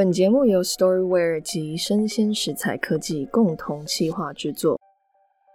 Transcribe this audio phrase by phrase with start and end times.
[0.00, 4.80] 本节目由 Storyware 及生鲜食材科技共同企划制作。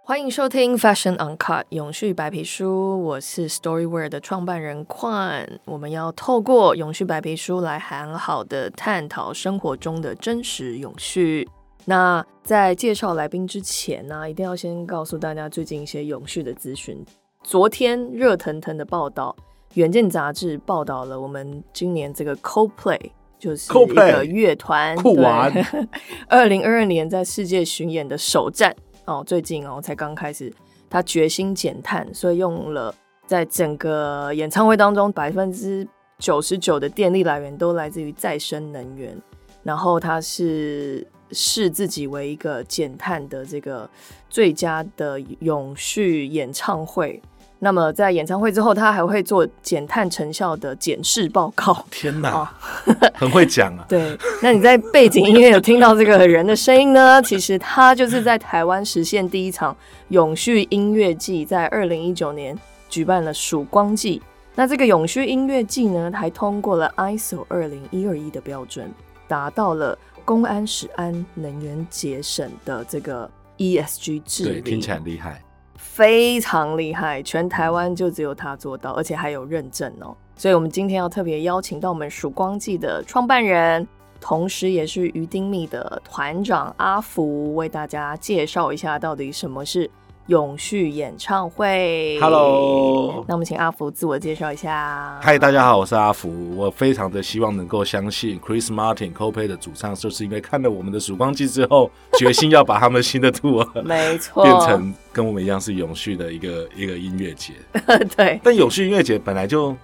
[0.04, 5.58] 欢迎收听 Fashion Uncut 永续白皮书，我是 Storyware 的创办人宽。
[5.64, 11.48] 我们要透过永续白皮书来很好的探讨生活中的真实永续。
[11.84, 17.04] 那在介绍来宾之前呢，一定要先告诉大家最近一些永续的资讯。
[17.42, 19.34] 昨天热腾腾的报道，
[19.74, 25.52] 《远见》杂志报道了我们今年这个 Coldplay 就是一个乐团，酷玩，
[26.28, 28.74] 二零二二年在世界巡演的首站
[29.04, 30.52] 哦，最近哦才刚开始，
[30.88, 32.94] 他决心减碳，所以用了
[33.26, 35.86] 在整个演唱会当中百分之
[36.18, 39.16] 九十九的电力来源都来自于再生能源，
[39.62, 41.06] 然后他是。
[41.32, 43.90] 视自己为一个减碳的这个
[44.30, 47.20] 最佳的永续演唱会。
[47.58, 51.84] 那么在演唱会之后，他还会做减碳成效的检视报告。
[51.90, 52.52] 天哪，
[53.14, 53.84] 很会讲啊！
[53.88, 57.20] 对，那你在背景音乐有听到这个人的声音呢？
[57.22, 59.76] 其实他就是在台湾实现第一场
[60.08, 62.58] 永续音乐季，在二零一九年
[62.88, 64.20] 举办了曙光季。
[64.54, 68.92] 那这个永续音乐季呢，还通过了 ISO 二零一二一的标准，
[69.26, 69.98] 达到了。
[70.24, 75.40] 公安、使安、能源节省的这个 ESG 治理，听起来很厉害，
[75.78, 80.16] 非常厉害，全台湾就只有他做到，而且还有认证哦。
[80.36, 83.86] 所以，我们今天要特别邀请到我们曙光记的创办人，
[84.20, 89.90] 同时也是鱼丁密的团长阿福，为大家介绍一下到底什么是。
[90.26, 95.16] 永续演唱会，Hello，那我们请阿福自我介绍一下。
[95.22, 96.56] 嗨，大家好，我是阿福。
[96.56, 101.88] 我非常的希望能够相信 Chris Martin Coldplay 的主唱，就是因为看了我们的曙光季之后，
[102.18, 107.52] 决心要把他们新的 tour 没错变成跟我们一样是永续的一个一个音乐节。
[108.16, 109.76] 对，但永续音乐节本来就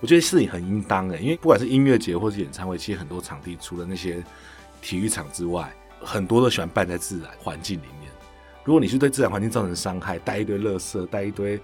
[0.00, 4.20] 我觉得是很应当的，因为不管是音乐节或是演唱会，其实很多场地除了那些
[4.82, 7.95] 体育场之外，很多都喜欢办在自然环境里面。
[8.66, 11.58] 如果你是对自然环境造成伤害，带一堆垃圾，带一堆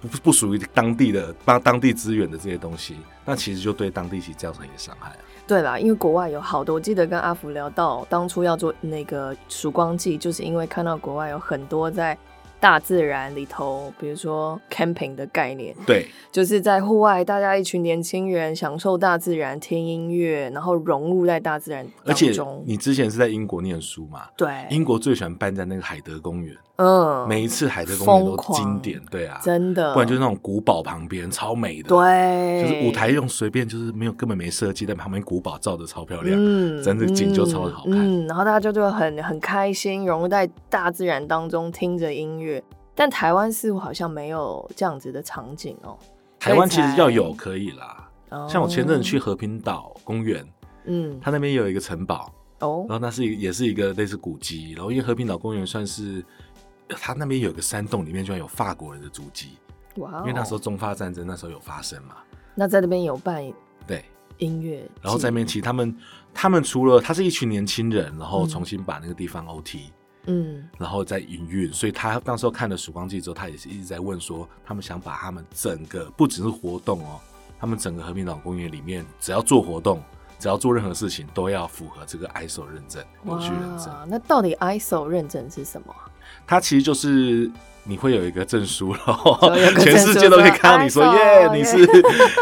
[0.00, 5.18] 不不属于当地的、帮当地资源的这些东西，那其实就对当地其实造成一些伤害啊。
[5.46, 12.18] 对啦，因为国外有好多，我记得跟阿福聊到，当初要做那个曙光季，就是因为看到国外有很多在。
[12.60, 22.62] 大自然里头，比如说 camping 的概念，对，就是在户外，大家一群年轻人享受大自然，听音乐，然后融入在大自然当中。
[22.66, 24.22] 你之前是在英国念书嘛？
[24.36, 26.56] 对，英国最喜欢办在那个海德公园。
[26.80, 42.47] 嗯，每一次海德公园都经典，对啊，真的，不然就是那种古堡旁边超美的，对，就是舞台用随便就是没有根本没设计，但旁边古堡照的超漂亮，嗯，真的景就超好看，嗯，然后大家就就很很开心，融入在大自然当中，听着音乐。
[42.94, 45.98] 但台湾似乎好像没有这样子的场景哦。
[46.38, 48.10] 台湾其实要有可以啦，
[48.48, 50.46] 像我前阵去和平岛公园，
[50.84, 56.24] 嗯，它那边有一个城堡哦，然后那是也是一个类似古迹，然后因为和平岛公园算是。
[57.02, 59.58] 他那边有个山洞，里面居然有法国人的足迹。
[59.96, 60.20] 哇！
[60.20, 62.16] 因为那时候中法战争那时候有发生嘛。
[62.54, 63.44] 那在那边有办
[63.86, 64.02] 对
[64.38, 65.94] 音乐，然后在那边其实他们
[66.32, 69.92] 他们除了他是一群年轻人，然后重新把那个地方 OT，嗯，
[70.78, 71.72] 然后再营运。
[71.72, 77.20] 所以他那时候看了曙光记之后，他也是一直在问说，他们想把他们整个不只是活动哦，
[77.58, 80.02] 他们整个和平岛公园里面只要做活动。
[80.40, 83.92] 只要做任何事情都要符合这个 ISO 认证，永续认证。
[84.06, 85.92] 那到底 ISO 认证是什么？
[86.46, 87.50] 它其实就是
[87.82, 89.36] 你会有一个证书， 然后
[89.82, 91.78] 全世界都可以看到你说耶，你是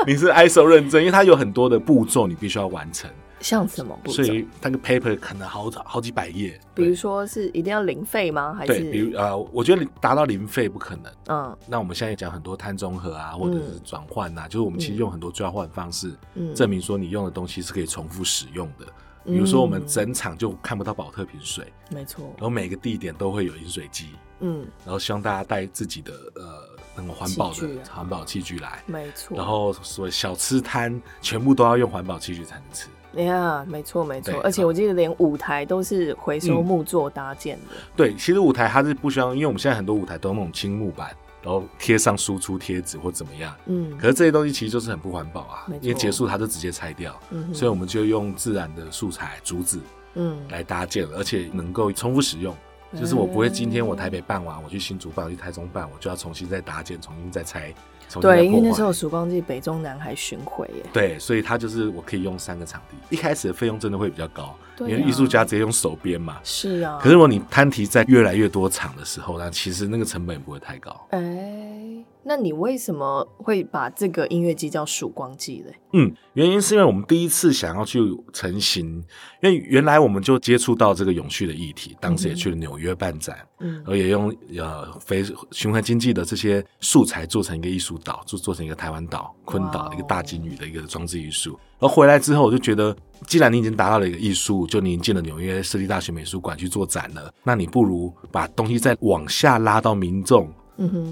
[0.07, 3.09] 你是 ISO 认证，因为它有很多的步骤你必须要完成。
[3.41, 3.99] 像什么？
[4.07, 6.59] 所以那个 paper 可能好好几百页。
[6.75, 8.55] 比如说是一定要零费吗？
[8.55, 8.81] 还是？
[8.81, 11.13] 对，比如呃，我觉得达到零费不可能。
[11.29, 11.57] 嗯。
[11.67, 18.87] 那我们现在讲很多碳中和啊，或者是转换呐，就是我们其实用很多交换方式，嗯证明说你用的东西是可以重复使用的。
[19.25, 22.25] 比如说我们整场就看不到保特瓶水，没错。
[22.37, 24.11] 然后每个地点都会有饮水机，
[24.41, 24.67] 嗯。
[24.85, 26.63] 然后希望大家带自己的呃
[26.97, 29.37] 那个环保的环保器具来，没错。
[29.37, 32.89] 然后所谓小吃摊全部都要用环保器具才能吃。
[33.25, 37.75] 呀，没错没错，而且我记得连舞台都是回收木做搭建的。
[37.97, 43.55] 对，其实舞台它是不需要，因为我们现在很多舞台都那种青木板，然后贴上输出贴纸或怎么样。
[43.67, 43.97] 嗯。
[43.99, 47.19] 可是这些东西其实就是很不环保啊，因为结束它就直接拆掉。
[47.31, 47.53] 嗯。
[47.55, 49.81] 所以我们就用自然的素材竹子，
[50.15, 52.55] 嗯，来搭建，而且能够重复使用。
[52.99, 57.75] 就是我不会今天我台北办完，我去新竹办，我去台中办，我就要重新再搭建，重新再拆。
[58.21, 60.83] 对，因为那时候曙光季北中南海巡回耶。
[60.93, 62.97] 对，所以他就是我可以用三个场地。
[63.11, 66.39] 一开始的费用真的会比较高，因为艺术家直接用手编嘛。
[66.43, 66.99] 是啊。
[67.01, 71.07] 可是如果你摊提在越来越多场的时候，呢其实那个成本也不会太高。
[71.11, 75.75] 哎，那你为什么会把这个音乐季叫曙光季嘞？
[75.93, 78.01] 嗯，原因是因为我们第一次想要去
[78.33, 79.03] 成型，
[79.43, 91.59] 因为原来我们就接触到这个永续的议题，当时也去了纽约办展，嗯，而也用呃非循环经济的这些素材做成一个艺术岛，做做成一个台湾岛昆岛一个大金鱼的一个装置艺术。
[91.79, 92.95] 然后回来之后，我就觉得，
[93.27, 100.53] 既然你已经达到了一个艺术，就你进了纽约设计大学美术馆去做展了，那你不如把东西再往下拉到民众。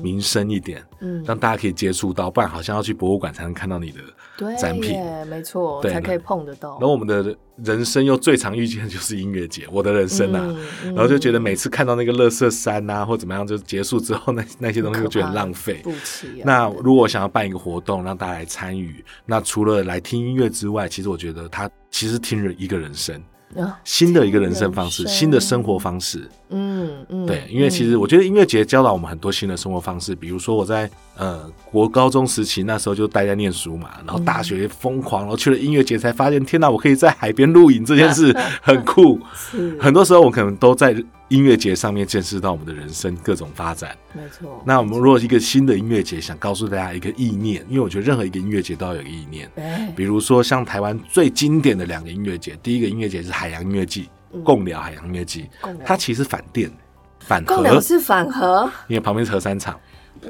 [0.02, 6.72] 民生一点，嗯，让大家可以接触到，不然好像要去博物馆才能看到你的展品，没错，才可以碰得到。
[6.72, 7.34] 然后我们的
[7.64, 10.54] 人生又最常遇见的就是音乐节，我的人生啊，
[10.84, 15.80] 然后就觉得每次看到那个乐色山啊，或怎么样，就结束之后那那些东西就觉得很浪费。
[15.82, 23.18] 不起那如果想要办一个活动让大家来参与，那除了来听音乐之外，其实我觉得他其实听人一个人生。
[23.84, 26.28] 新的一个人生方式，新的生活方式。
[26.54, 30.14] 嗯嗯，对，因为其实我觉得音乐节教导我们很多新的生活方式。
[30.14, 39.18] 比如说我在呃国高中时期那时候就待在念书嘛，然后大学疯狂，然后去了音乐节才发现，天哪，我可以在海边露营这件事 很酷。
[39.80, 40.96] 很多时候我可能都在。
[41.28, 44.62] 音乐节上面见识到我们的人生各种发展，没错。
[44.64, 49.50] 那我们如果一个新的音乐节，想告诉大家一个意念，因为我觉得任何一个音乐节都要有个意念。
[49.96, 54.08] 比如说像台湾最经典的两个音乐节，第一个音乐节是海洋音乐季，
[54.42, 55.48] 共聊海洋音乐季，
[55.84, 56.70] 它其实反电，
[57.20, 59.78] 反核是反核，因为旁边是核三厂。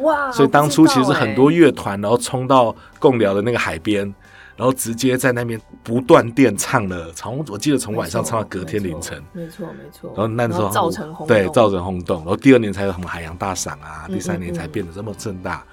[0.01, 0.31] 哇！
[0.33, 4.15] 所以当初其实很多乐团然后冲到共聊的那个海边。
[4.57, 10.13] 然后直接在那边不断电唱了，从我记得从晚上唱到隔天凌晨，没错没错。
[10.15, 15.65] 然后那时候造成轰对造成轰动，然后第二年才有什么海洋大赏啊，第三年才变得这么盛大。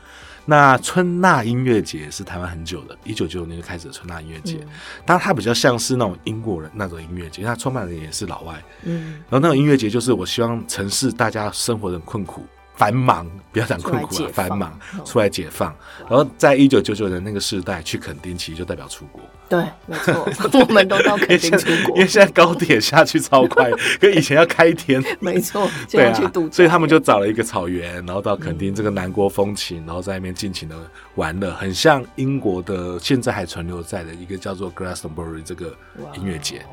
[0.45, 4.57] 那春娜音乐节是台湾很久的，一九九九年就开始的春娜音乐节，
[5.05, 12.45] 当然它比较像是那种英国人那种音乐节，它创办人也是老外，嗯，然后那种音乐节就是我希望城市大家生活的困苦。
[12.81, 14.75] 繁忙，不要讲困苦了，繁忙
[15.05, 15.71] 出来解放。
[16.09, 19.21] 然后在一九九九年那个时代去垦丁，其实就代表出国。
[19.47, 20.27] 对，没错，
[20.59, 21.95] 我们都到垦丁出国。
[21.95, 23.69] 因为现在高铁下去超快，
[24.01, 24.99] 跟以前要开一天。
[25.19, 30.75] 没错，对啊，所以他们就找了一个草原，然后到垦丁这个南国风情，然后在那边尽情的
[31.13, 35.71] 玩乐，很像英国的现在还存留在的一个叫做 Glastonbury 这个
[36.15, 36.65] 音乐节。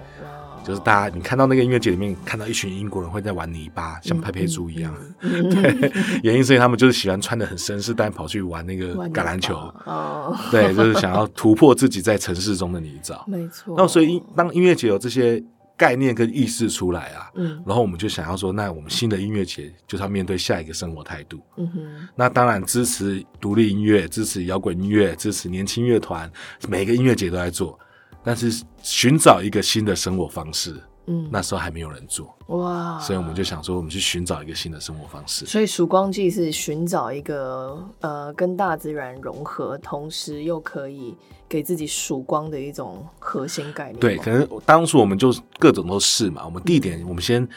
[0.69, 4.95] 就是大家，你看到那个音乐节里面，看到一群英国人会在玩泥巴，像拍拍猪一样。
[5.19, 5.91] 对，
[6.23, 9.57] 原因是因为他们就是喜欢穿的很绅士，但跑去玩那个橄榄球。
[9.87, 13.19] 哦，对，就是想要突破自己在城市中的泥沼。
[13.27, 13.75] 没错。
[13.79, 15.43] 那所以，当音乐节有这些
[15.75, 21.41] 概念跟意识出来啊，嗯，然后我们就想要说，那我们新的音乐节就是要面对下一个生活态度。
[21.57, 22.09] 嗯哼。
[22.15, 26.31] 那当然支持独立音乐，支持摇滚音乐，支持年轻乐团，
[26.69, 27.79] 每个音乐节都在做。
[28.29, 35.47] 但是寻找一个新的生活方式，嗯，那时候还没有人做哇，所以我们就想说，我们去寻找一个新的生活方式。
[35.47, 41.17] 所以曙光记是寻找一个呃，跟大自然融合，同时又可以
[41.49, 43.99] 给自己曙光的一种核心概念。
[43.99, 47.49] 对，可能当初我们就各种都试嘛，我们地点我们先。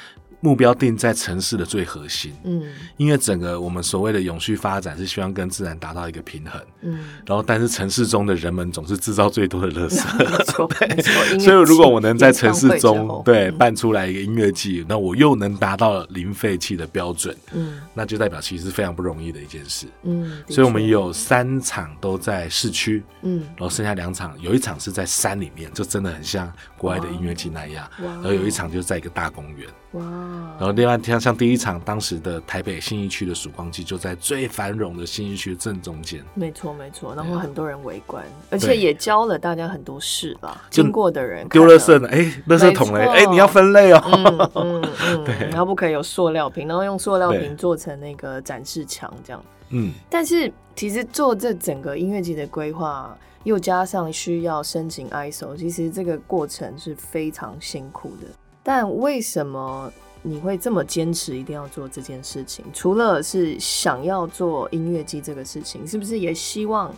[0.42, 2.64] 目标定在城市的最核心，嗯，
[2.98, 29.70] 因为整个我们所谓的永续发展是希望跟自然达到一个平衡，嗯，然后但是城市中的人们总是制造最多的垃圾， 对，所以如果我能在城市中对办出来一个音乐季，那我又能达到零废弃的标准，嗯，那就代表其实是非常不容易的一件事，嗯，所以我们有三场都在市区，嗯，然后剩下两场，有一场是在山里面，就真的很像国外的音乐季那样，然后有一场就在一个大公园。
[29.92, 30.02] 哇！
[30.58, 36.24] 然后另外像像第一场当时的台北信义区的曙光季，就在最繁荣的信义区正中间。
[36.34, 40.60] 没错没错，然后很多人围观，而且也教了大家很多事吧。
[40.72, 44.02] 经过的人丢垃圾呢，哎，垃圾桶嘞，哎，你要分类哦。
[44.56, 44.92] 嗯嗯，
[45.24, 49.44] 对，然后不可以有塑料瓶，然后用塑料瓶做成那个展示墙这样。
[49.70, 58.28] 嗯，但是其实做这整个音乐节的规划，又加上需要申请 ISO，其实这个过程是非常辛苦的。
[58.64, 62.64] 但为什么你会这么坚持一定要做这件事情？
[62.74, 66.94] 除了是想要做音乐机这个事情，是不是也希望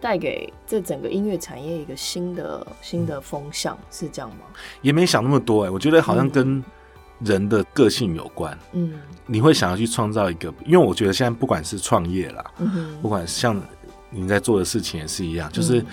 [0.00, 3.78] 带给这整个音乐产业一个新的新的风向？
[3.90, 4.46] 是这样吗？
[4.82, 6.62] 也没想那么多哎，我觉得好像跟
[7.20, 8.58] 人的个性有关。
[8.72, 12.44] 嗯，你会想要去创造一个，因为我觉得现在不管是创业啦，
[13.00, 13.62] 不管像
[14.10, 15.84] 你在做的事情也是一样，就是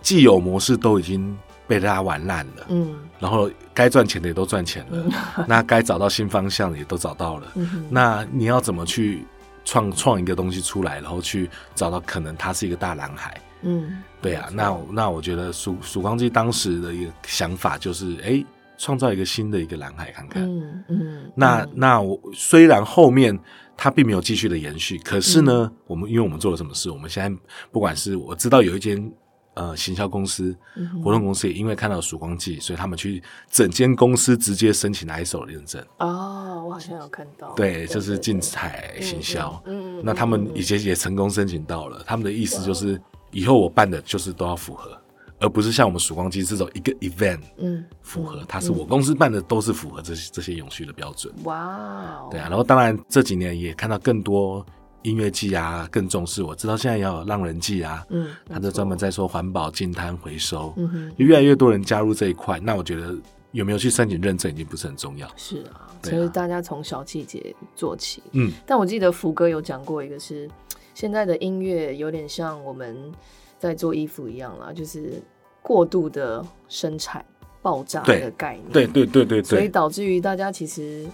[0.00, 1.36] 既有模式都已经。
[1.64, 5.06] 被大家玩烂了，嗯，然后该赚钱的也都赚钱了，
[5.48, 7.50] 那该找到新方向的也都找到了，
[7.88, 9.24] 那你要怎么去
[9.64, 18.44] 创创一个东西出来，然后去找到可能它是一个大蓝海，嗯，对啊，那那我觉得曙曙光机当时的一个想法就是，哎，
[18.76, 23.38] 创造一个新的一个蓝海看看，嗯嗯，那那我虽然后面。
[23.82, 24.96] 它并没有继续的延续。
[24.98, 26.88] 可是呢，我们因为我们做了什么事？
[26.88, 27.40] 我们现在
[27.72, 29.12] 不管是我知道有一间
[29.54, 30.56] 呃行销公司、
[31.02, 33.20] 活动公司，也因为看到曙光季，所以他们去
[33.50, 35.84] 整间公司直接申请 ISO 认证。
[35.98, 37.52] 哦，我好像有看到。
[37.54, 39.60] 对，就是竞彩行销。
[39.66, 40.02] 嗯嗯。
[40.04, 44.96] 那他们以前也成功申请到了，他们的意思就是以后我办的就是都要符合。
[45.42, 51.34] 而不是像我们曙光机这种一个 event，嗯，符合，它是我公司办的，都是符合这些这些永续的标准。
[51.42, 54.64] 哇，对啊，然后当然这几年也看到更多
[55.02, 56.44] 音乐季啊，更重视。
[56.44, 62.60] 我知道现在也有浪人季啊，嗯，他就专门在说环保、净滩回收，嗯哼，越来越多人加入这一块。
[62.60, 63.12] 那我觉得
[63.50, 65.28] 有没有去申请认证已经不是很重要。
[65.36, 68.52] 是啊，其实大家从小细节做起，嗯。
[68.64, 70.48] 但我记得福哥有讲过一个，是
[70.94, 73.12] 现在的音乐有点像我们
[73.58, 75.20] 在做衣服一样啦，就是。
[75.62, 77.24] 过度的生产
[77.62, 81.06] 爆炸的概念，对对对对对，所以导致于大家其实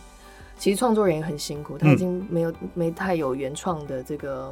[0.59, 4.50] 其实创作人也很辛苦，他已经没有没太有原创的这个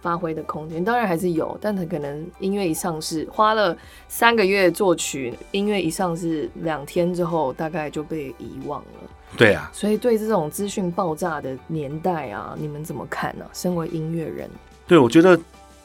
[0.00, 0.84] 发挥的空间。
[0.84, 3.76] 当然还是有，但他可能音乐一上市，花了
[4.06, 9.10] 三个月作曲，音乐一上市两天之后，大概就被遗忘了。
[9.36, 13.44] 对啊，所以对这种资讯爆炸的年代啊，你们怎么看呢？
[13.52, 14.48] 身为音乐人，
[14.86, 15.36] 对我觉得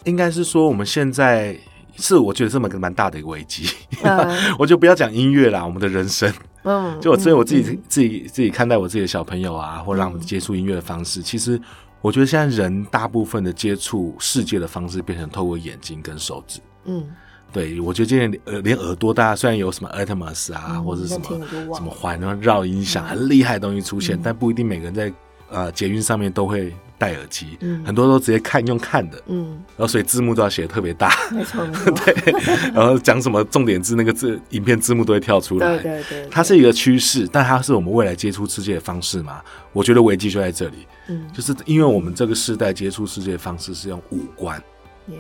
[0.04, 1.58] 应该是说我们现在。
[2.00, 3.70] 是我觉得这么个蛮大的一个危机，
[4.58, 6.32] 我就不要讲音乐啦，我们的人生，
[6.64, 11.60] 嗯，就我所以我自己自己自己看待我自己的小朋友啊，或让我们接触音乐的方式，其实
[12.02, 17.04] 我觉得现在人大部分的接触世界的方式变成透过眼睛跟手指，嗯，
[17.52, 21.26] 对，我觉得今天呃连耳朵，大家虽然有什么 Atmos 啊，或者什么
[21.76, 25.12] 什么环绕音响很厉害的东西出现，但不一定每个人在
[25.50, 26.74] 呃捷运上面都会。
[27.00, 31.66] 戴耳机，很多都直接看用看的，嗯，然后所以字幕都要写的特别大，没错，
[32.06, 32.34] 对，
[32.74, 39.42] 然后讲什么重点字，那个字影片字幕都会跳出来，对对对，它是一个趋势，但它是我们未来接触世界的方式嘛？
[39.72, 44.62] 我觉得危机就在这里，嗯，就是因为我们这个时代接触世界的方式是用五官、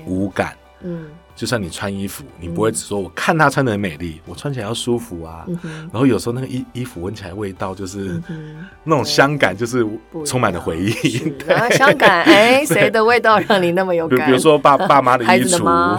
[0.06, 0.54] 五感。
[0.82, 5.46] 嗯，就像你穿衣服，你不会只说我看她穿的很美丽，我穿起来要舒服啊。
[5.92, 8.22] 然后有时候那个衣衣服闻起来味道就是
[8.84, 9.86] 那种香感，就是
[10.26, 10.94] 充满了回忆。
[11.32, 14.26] 对，香感，哎，谁的味道让你那么有感？
[14.28, 15.98] 比如说爸爸妈的衣橱，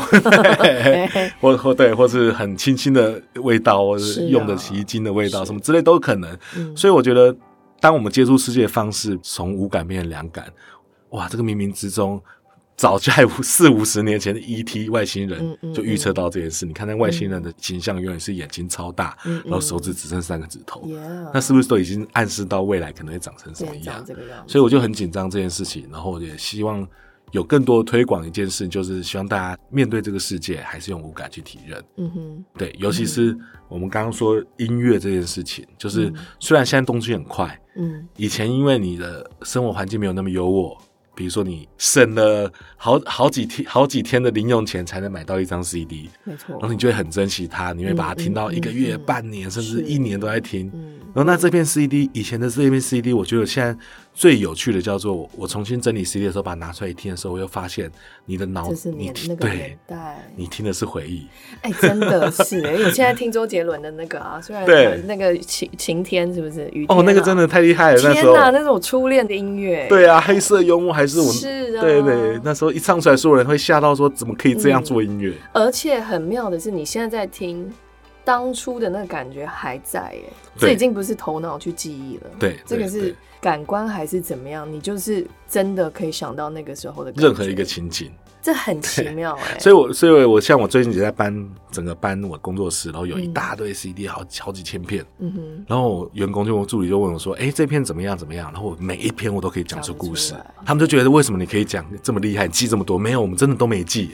[1.40, 6.38] 或或对，或是很清新的味道，或是用的洗衣精的味道，什么之类都可能。
[6.74, 7.36] 所以我觉得，
[7.80, 10.46] 当我们接触世界的方式从无感变成两感，
[11.10, 12.18] 哇，这个冥冥之中。
[12.80, 14.88] 早在四五十年前的 E.T.
[14.88, 16.64] 外星人就预测到这件事。
[16.64, 20.88] 你看那外星人的形象永远是眼睛超大，然后手指只剩三个指头，
[21.34, 24.02] 那是不是都已经暗示到未来可能会长成什么样？
[24.46, 26.88] 所以我就很紧张这件事情，然后也希望
[27.32, 31.84] 有更多推广一件事，就是希望大家面对这个世界还是用五感去体认。
[31.98, 33.36] 嗯哼，对，尤其是
[33.68, 40.74] 我们刚刚说音乐这件事情，就是虽然现在东西很快，嗯，以前因为你的生活环境没有那么优渥。
[41.20, 50.72] 比如说，你省了好好几天、好几天的零用钱才能买到一张 CD，没错，然后你就会很珍惜它，你会把它听到一个月、半年，甚至一年都在听。
[51.12, 53.78] 然后那这片 CD，以前的这片 CD，我觉得现在。
[54.20, 57.90] 最有趣的叫做我重新整理 CD 的时候，把它拿出来一听的时候，我又发现
[58.26, 61.26] 你的脑，是你那个年代，你听的是回忆。
[61.62, 69.86] 哎，真的是哎，我现在听周杰伦的那个啊，虽然对那个晴晴天是不是雨哦，那个真的太厉害了，天哪，那是我初恋的音乐。
[69.88, 75.32] 对啊，黑色幽默还是我是啊，对对，那时候一唱出来，所有人会吓到说怎么可以这样做音乐？
[75.54, 77.72] 而且很妙的是，你现在在听。
[78.24, 80.24] 当初的那个感觉还在耶，
[80.56, 82.30] 这已经不是头脑去记忆了。
[82.38, 84.70] 对，这个是感官还是怎么样？
[84.70, 88.10] 你就是真的可以想到那个时候的任何一个情景。
[88.42, 98.16] 这很奇妙哎，所以，我所以，我像我最近也在搬整个搬我工作室，然后有一大堆 CD，好好几千片，嗯哼，然后员工就我助理就问我说：“哎，这片怎么样？
[98.16, 100.34] 怎么样？”然后我每一篇我都可以讲出故事，
[100.64, 102.96] 他们就觉得为什么你可以讲这么厉害，记这么多？
[102.98, 104.12] 没有，我们真的都没记。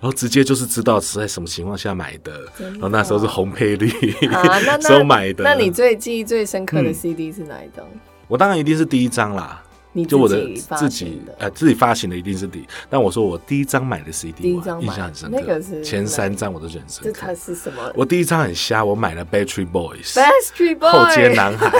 [0.00, 3.88] 然后直接就是知道是在什么情况下买的，然后那时候是红配绿，
[4.80, 5.42] 时候买的。
[5.42, 7.84] 那你最记忆最深刻的 CD 是哪一张？
[8.28, 9.62] 我当然一定是第一张啦。
[10.04, 17.00] 就我的自己呃自己发行的一定是第，但我说我第一张买的 CD，第一张印象很深刻，那个是前三张我都认识。
[17.02, 17.92] 这它是什么？
[17.94, 21.70] 我第一张很瞎，我买了 Battery Boys，Battery Boys 后街男孩。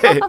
[0.00, 0.20] 对，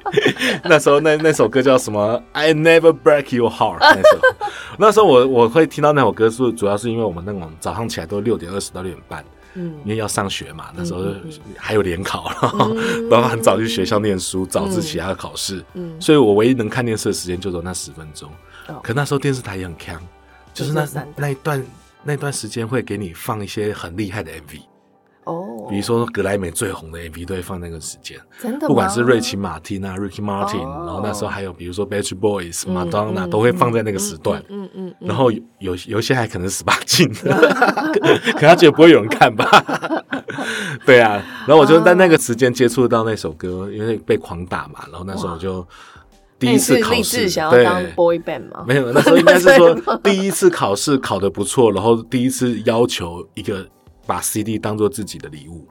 [0.63, 3.79] 那时候那那首歌叫什么？I Never Break Your Heart。
[3.79, 9.23] 那时候， 那时候我我会听到那首歌是主要是因为我们那种早上起来都六点二十到六点半。
[9.57, 11.03] 因为要上学嘛，那时候
[11.57, 12.31] 还有联考，
[13.09, 15.63] 然后很早去学校念书，早自习还要考试，
[15.99, 18.31] 所以我唯一能看电视的时间就只有那十分钟。
[18.83, 20.01] 可那时候电视台也很强，
[20.53, 21.65] 就是那那一段
[22.03, 24.61] 那段时间会给你放一些很厉害的 MV。
[25.67, 39.45] 哦，比如说格莱美最红的 MV 都会放那个时间，真的，不管是瑞奇马汀啊，Ricky Martin，然后那时候还有比如说 b a t c h Boys、Madonna 都会放在那个时段，嗯嗯，然后有有些还可能十八禁， 可他觉得不会有人看吧？
[40.85, 45.65] 对啊，然后我就在那个时间接触到那首歌，因为被狂打嘛，然后那时候我就。
[46.39, 48.63] 第一次考试想要当 boy band 吗？
[48.67, 53.67] 没有，那时候应该是说 第一次考试考的不错，然后第一次要求一个
[54.07, 55.67] 把 CD 当做自己的礼物。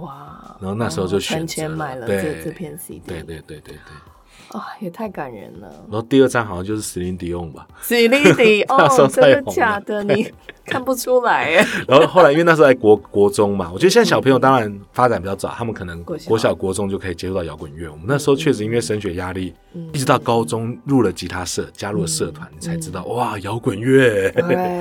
[0.00, 0.56] 哇！
[0.60, 3.00] 然后那时候就选钱买了这这片 CD。
[3.06, 4.13] 对对对对对。
[4.54, 5.68] 啊，也太感人了。
[5.90, 7.66] 然后第二站好像就是史林迪翁吧？
[7.82, 10.04] 史林迪哦，真的假的？
[10.04, 10.32] 你
[10.64, 11.66] 看不出来哎。
[11.88, 17.90] 然后后来因为那时候在国国中嘛，我觉得现在小朋友当然发展比较早，他们可能国小国中就可以接触到摇滚乐。
[17.90, 19.52] 我们那时候确实因为升学压力，
[19.92, 24.32] 一直到高中入了吉他社，加入了社团，才知道哇，摇滚乐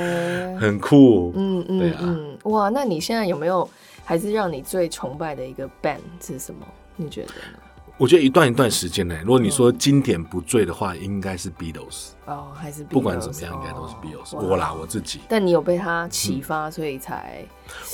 [0.62, 1.34] 很酷。
[1.36, 2.16] 嗯嗯，对啊。
[2.44, 3.68] 哇，那你现在有没有
[4.06, 6.64] 还是让你最崇拜的一个 band 是什么？
[6.96, 7.58] 你觉得呢？
[7.98, 14.36] 我觉得一段一段时间内，如果你说经典不醉的话，应该是 Beatles 哦，还是不管怎么样，应该都是 Beatles。
[14.36, 15.20] 我啦，我自己。
[15.30, 17.46] 但你有被他启发，所以才？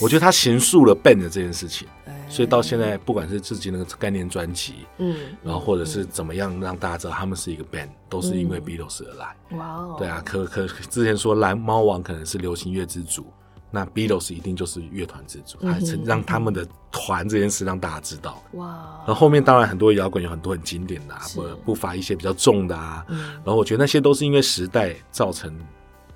[0.02, 1.86] 我觉得他形塑了 band 这件事情，
[2.30, 9.36] 所以到现在，不管是自己那个概念专辑，嗯，然后或者是怎么样让大家知道他们是一个 band，都是因为 Beatles 而来。
[9.58, 9.96] 哇哦！
[10.00, 13.26] 对啊，可可之前说蓝猫王可能是流行乐之主。
[13.72, 18.42] 那 Beatles 一定就是乐团之主，还是让他们的团这件事让大家知道。
[18.54, 18.68] 哇！
[19.06, 23.06] 然后后面当然很多摇滚有很多很经典的，啊不不乏一些比较重的啊。
[23.08, 25.56] 然后我觉得那些都是因为时代造成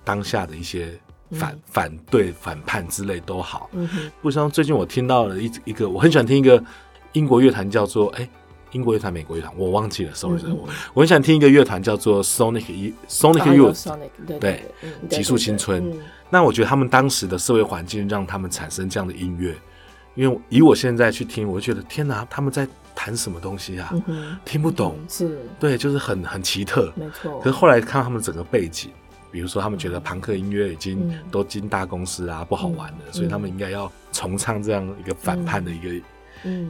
[0.04, 1.00] 当下的一些
[1.32, 3.70] 反反对、反叛之类都好。
[3.74, 4.12] 嗯哼。
[4.22, 6.64] 不像最近我听到了一一个，我很喜欢听一个
[7.12, 8.28] 英国乐团叫做哎。
[8.72, 13.96] 英国乐团、美国乐团，我忘记了，sorry，我我很想听一个乐团叫做 Sonic Sonic Youth，
[14.40, 14.66] 对，
[15.08, 15.96] 极速青春。
[16.34, 19.56] 那我觉得他们当时的社会环境让他们产生这样的音乐，
[20.16, 23.94] 因为以我现在去听，我就觉得天哪，他们在弹什么东西啊？
[24.44, 27.38] 听不懂，是对，就是很很奇特，没错。
[27.38, 28.90] 可是后来看他们整个背景，
[29.32, 36.06] 比如说他们觉得朋克音乐已经都进大公司啊，不好玩了，所以他们应该要重唱这样一个反叛的一个。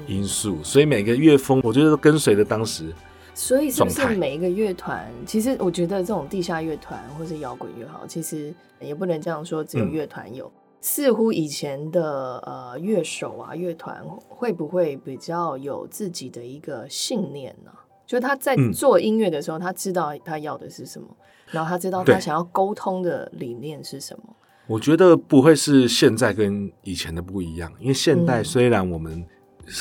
[0.05, 2.93] 因素，所以每个乐风，我觉得都跟随着当时。
[3.35, 5.11] 所以是不是每一个乐团？
[5.25, 10.51] 其实我觉得这种地下乐团或是摇滚乐好，其实也不能这样说，只有乐团有。
[10.81, 17.71] 似乎以前的呃乐手啊，乐团会不会比较有自己的一个信念呢？
[18.05, 21.07] 就他在做音乐的时候，他知道他要的是什么，
[21.51, 24.35] 然后他知道他想要沟通的理念是什么。
[24.67, 29.25] 我觉得不会是现在跟以前的不一样，因为现代虽然我们。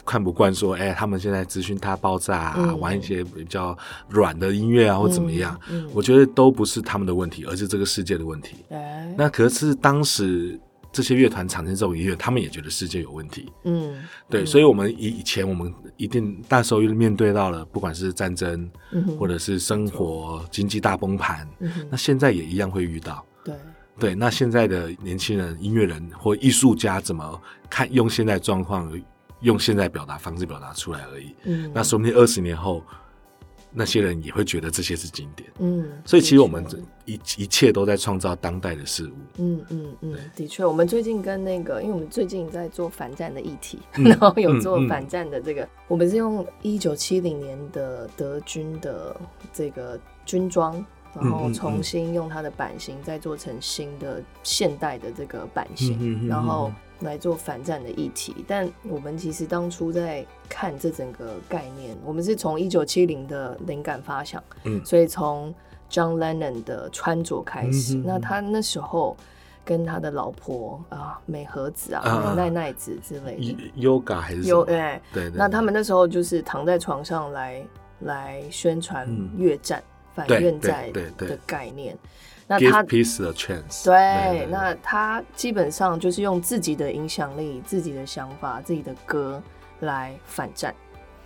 [0.04, 3.76] 看不惯说，哎，他们现在资讯它爆炸啊，玩一些比较
[4.08, 5.58] 软的音乐啊，或怎么样？
[5.92, 8.56] 我觉得都不是他们的问题，而是这个世界的问题。
[9.16, 10.58] 那可是当时
[10.92, 13.50] 这些乐团产生这种音乐，他们也觉得世界有问题。
[13.64, 13.94] 嗯，
[14.28, 18.70] 对，所以我们以以前我们一定那时候又面对到了，不管是战争，
[19.18, 21.48] 或者是生活经济大崩盘，
[21.90, 23.24] 那现在也一样会遇到。
[23.44, 23.54] 对
[23.98, 28.90] 对，那现在的年轻人、音乐人或艺术家怎么看用现在状况？
[29.42, 31.34] 用现在表达方式表达出来而已。
[31.44, 32.82] 嗯，那说不定二十年后，
[33.72, 35.50] 那些人也会觉得这些是经典。
[35.58, 36.64] 嗯，所以其实我们
[37.04, 39.12] 一一切都在创造当代的事物。
[39.38, 49.16] 嗯嗯嗯，的确，我们最近跟那个，因为我们最近在做反战的议题， 然后有做反战的这个，我们是用一九七零年的德军的
[49.52, 56.70] 这个军装，然后重新用它的版型再做成新的现代的这个版型，然后。
[57.02, 65.54] 来做反战的议题，但我们其实当初在看这整个概念，我们是从一九七零的灵感发想，嗯，所以从
[65.90, 69.16] John Lennon 的穿着开始，那他那时候
[69.64, 77.64] 跟他的老婆啊美和子啊奈奈子之类的，Yoga 还是有对对，那他们那时候就是躺在床上来
[78.00, 79.82] 来宣传越战
[80.14, 81.96] 反越战的概念。
[82.60, 89.42] 那他 piece a chance，对，那他基本上就是用自己的影响力、自己的想法、自己的歌
[89.80, 90.74] 来反战。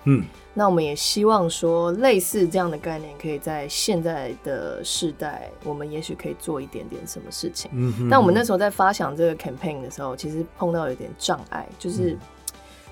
[0.09, 7.69] 嗯，那我们也希望说，类似这样的概念，可以在现在的世代，我们也许可以做一点点什么事情。
[7.75, 12.17] 嗯，但我们那时候在发想这个 campaign 的时候，其实碰到有点障碍，就是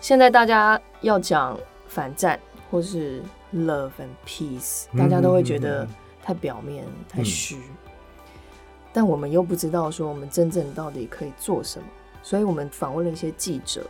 [0.01, 2.37] 现在大家要讲反战
[2.69, 3.23] 或是
[3.55, 5.87] love and peace，大家都会觉得
[6.21, 7.59] 太表面、太虚。
[8.95, 11.85] 但我们又不知道说我们真正到底可以做什么，
[12.23, 13.85] 所以我们访问了一些记者，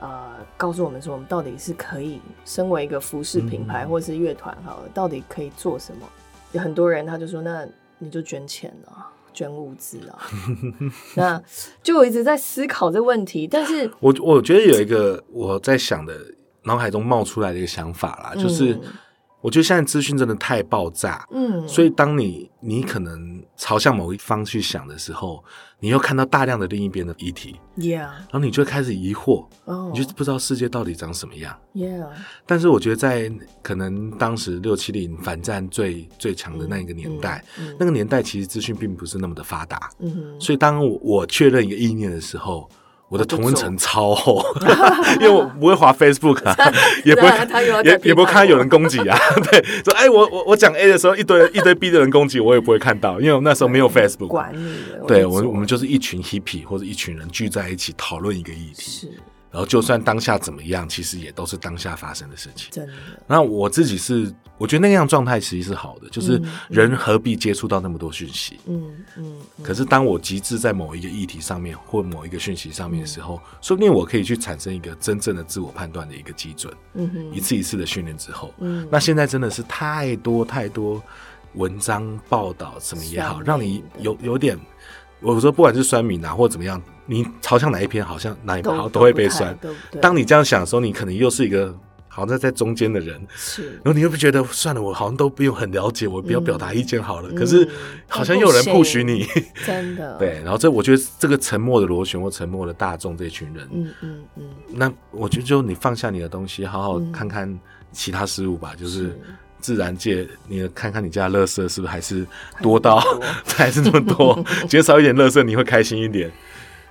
[0.00, 6.08] 呃，告诉我们说我们到底是可以身为一个服饰品牌或是乐团，好了，到底可以做什么？
[6.52, 10.18] 有很多人他就说，那你就捐钱啊，捐物资啊。
[11.14, 11.42] 那
[11.82, 16.18] 就我一直在思考这问题，但是我我觉得有一个我在想的
[16.62, 18.80] 脑海中冒出来的一个想法啦，就是。
[19.46, 25.40] 我觉得现在资讯真的太爆炸，嗯，所以当你你可能朝向某一方去想的时候，
[25.78, 32.08] 你又看到大量的另一边的议题，Yeah，然后你就开始疑惑，哦，你就不知道世界到底长什么样，Yeah。
[32.44, 33.32] 但是我觉得在
[33.62, 37.44] 可能当时六七零反战最最强的那一个年代，
[37.78, 42.68] 那个年代其实资讯并不是那么的发达，嗯，所以当我我确认一个意念的时候。
[43.08, 44.44] 我的同温层超厚，
[45.20, 46.56] 因为我不会滑 Facebook，啊
[47.04, 47.28] 也不会
[47.84, 49.16] 也也不会看到有人攻击啊。
[49.50, 54.76] 对，说哎，我我我讲 A 的时候，一堆一堆 B 的人攻击，我也不会看到，因为我那时候没有 Facebook 管你。
[55.06, 58.82] 对我我们就是一群 Hippy 或者一群人聚在一起讨论一个议题。
[58.82, 59.08] 是。
[59.52, 62.68] 然后就算当下怎么样，其实也都是当下发生的事情。
[62.70, 62.92] 真的。
[63.26, 68.58] 那我自己是，我觉得那样状态其实是好的，就是人何必接触到那么多讯息？
[68.66, 68.82] 嗯
[69.16, 69.36] 嗯。
[69.62, 76.72] 可是当我极致在某一个议题上面或某一个讯息上面的时候，说不定我可以去产生一个真正的自我判断的一个基准。
[76.94, 77.34] 嗯哼。
[77.34, 81.02] 一次一次的训练之后，嗯，那现在真的是太多太多
[81.54, 84.58] 文章报道什么也好，让你有有点，
[85.20, 86.82] 我说不管是酸民啊或怎么样。
[87.08, 89.56] 你朝向哪一篇，好像哪一好都会被酸。
[90.02, 91.72] 当你这样想的时候，你可能又是一个
[92.16, 93.20] 好像在中间的人。
[93.36, 97.28] 是，然后你又不觉得算了，我好像都不用很了解，我不要表达意见好了。
[97.34, 97.68] 可是
[98.08, 99.26] 好像又有人不许你，
[99.66, 100.16] 真的。
[100.18, 107.60] 对，然后这我觉得这个沉默的螺旋或沉默的大众这群人，嗯嗯嗯，那我觉得就你放下你的东西，好好看看
[107.92, 109.16] 其他事物吧，就是。
[109.58, 112.24] 自然界，你看看你家的垃圾是不是还是
[112.62, 113.02] 多到
[113.56, 114.44] 还是那么多？
[114.68, 116.30] 减少一点垃圾，你会开心一点。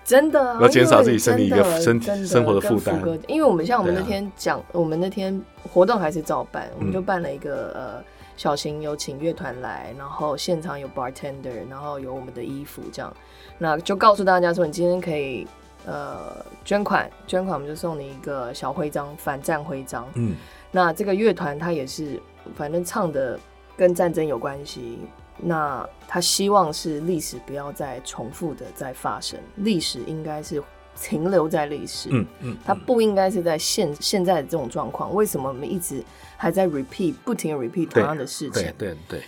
[0.06, 2.96] 真的，要减少自己身体一个身体生活的负担。
[3.28, 5.42] 因为我们像我们那天讲，我们那天
[5.74, 8.04] 活动还是照办，我们就办了一个呃
[8.38, 13.14] 小型有请乐团来，然后现场有 bartender，然后有我们的衣服这样，
[13.58, 15.46] 那就告诉大家说，你今天可以
[15.86, 20.08] 呃捐款，捐款我们就送你一个小徽章，反战徽章。
[20.14, 20.36] 嗯，
[20.72, 22.22] 那这个乐团它也是。
[22.56, 23.40] 反正唱的
[23.76, 25.00] 跟战争有关系，
[25.38, 30.62] 那他希望是历史不要再重复的再发生，历史应该是
[31.00, 35.14] 停留在历史，嗯嗯，它不应该是在现现在的这种状况。
[35.14, 36.04] 为什么我们一直
[36.38, 38.64] 还在 repeat 不停 repeat 同样的事情？
[38.64, 39.22] 对对对，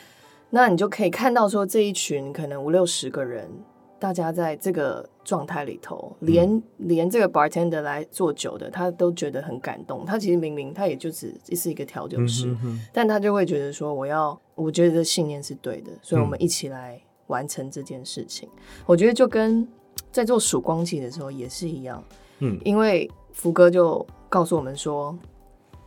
[0.50, 3.50] 那你就可以看到说这一群可能五六十个人。
[4.00, 10.06] 大家在这个状态里头，连连这个 bartender 来做酒的，他都觉得很感动。
[10.06, 12.56] 他其实明明他也就只是一个调酒师，
[12.94, 18.48] 但他就会觉得说，我要，我觉得这信念是对的，所以我们一起来完成这件事情。
[18.86, 19.68] 我觉得就跟
[20.12, 22.04] 在做曙光机的时候也是一样，
[22.40, 25.18] 嗯，因为福哥就告诉我们说，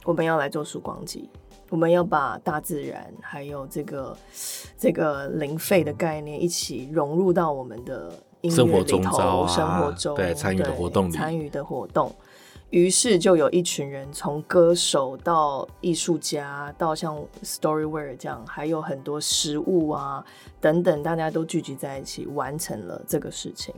[0.05, 1.29] 我们要来做曙光机。
[1.71, 4.17] 我们要把大自然还有这个
[4.77, 8.13] 这个零费的概念一起融入到我们的
[8.51, 12.13] 生活中头，生活中对参与的活动里，参与的活动。
[12.71, 20.25] 于是就有一群人，从歌手到艺术家，到像 Storywear 这样，还有很多食物啊
[20.61, 23.75] 等等，大家都聚集在一起，完成了这个事情。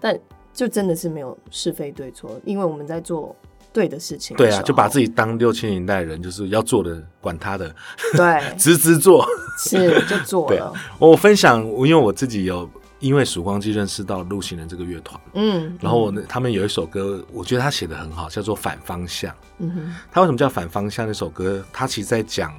[0.00, 0.18] 但
[0.52, 3.34] 就真的是没有是非对错，因为我们在做。
[3.72, 7.74] 对的事情，对啊，就把自己当六千年代人，就是要做的，管他的，
[8.14, 9.26] 对， 直直做，
[9.58, 10.72] 是就做了。
[10.98, 12.68] 我分享，因为我自己有
[13.00, 19.30] 因为曙光机认识到陆行人这个乐团，嗯，然后我他们有一首歌，我觉得他写的很好，叫做《反方向》。
[19.58, 21.06] 嗯哼，他为什么叫反方向？
[21.06, 22.52] 那首歌，他其实在讲。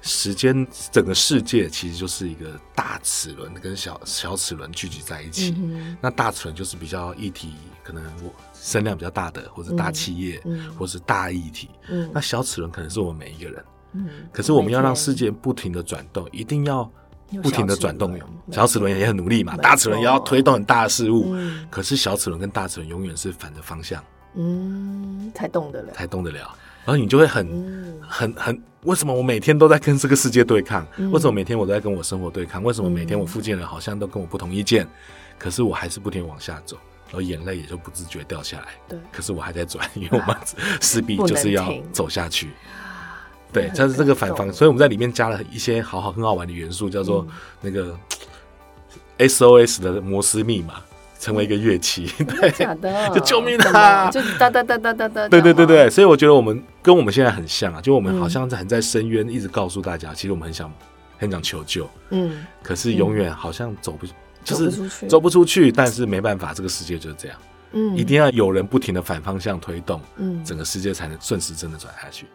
[0.00, 5.56] 时间，整个世界其实就是一个大齿轮跟小小齿轮聚集在一起。
[6.00, 8.00] 那大齿轮就是比较一体，可能
[8.60, 10.40] 声量比较大的，或者大企业，
[10.78, 11.68] 或者是大议题。
[12.12, 13.64] 那小齿轮可能是我们每一个人。
[13.92, 16.84] 嗯可是我们要让世界不停的转动，一定要
[17.42, 18.18] 不停的转动。
[18.50, 21.34] 小齿轮也很努力嘛，大齿轮也要推动很大的事物。
[21.70, 24.04] 可是小齿轮跟大齿轮永远是反着方向。
[24.34, 26.54] 嗯，才动得了，才动得了。
[26.84, 30.86] 然后你就会很、很、很，为什么我每天都在跟这个世界对抗？
[31.10, 32.62] 为什么每天我都在跟我生活对抗？
[32.62, 34.86] 为什么每天我附近人好像都跟我不同意见？
[35.38, 36.76] 可是我还是不停往下走，
[37.08, 38.68] 然后眼泪也就不自觉掉下来。
[38.88, 40.36] 对，可是我还在转，因为我们
[40.80, 42.50] 势必就是要走下去。
[43.52, 47.26] 对，它是这个反方，所以我们在里面加了一些好好很好玩的元素，叫做
[47.60, 47.98] 那个
[49.18, 50.74] SOS 的摩斯密码。
[51.20, 54.08] 成为一个乐器，对，假的，就救命啊！
[54.08, 55.26] 就哒哒哒哒哒哒。
[55.28, 60.72] 对对对对，所以我觉得我们跟我们现在很像啊，就我们好像在很在深渊，一直告诉大家，其实我们很想
[61.18, 64.06] 很想求救，嗯，可是永远好像走不，
[64.44, 67.38] 就是走不出去，但是没办法，这个世界就是这样，
[67.72, 72.26] 嗯，一定要有人不停的反方向推动，嗯，整个世界才能顺时针的转下去。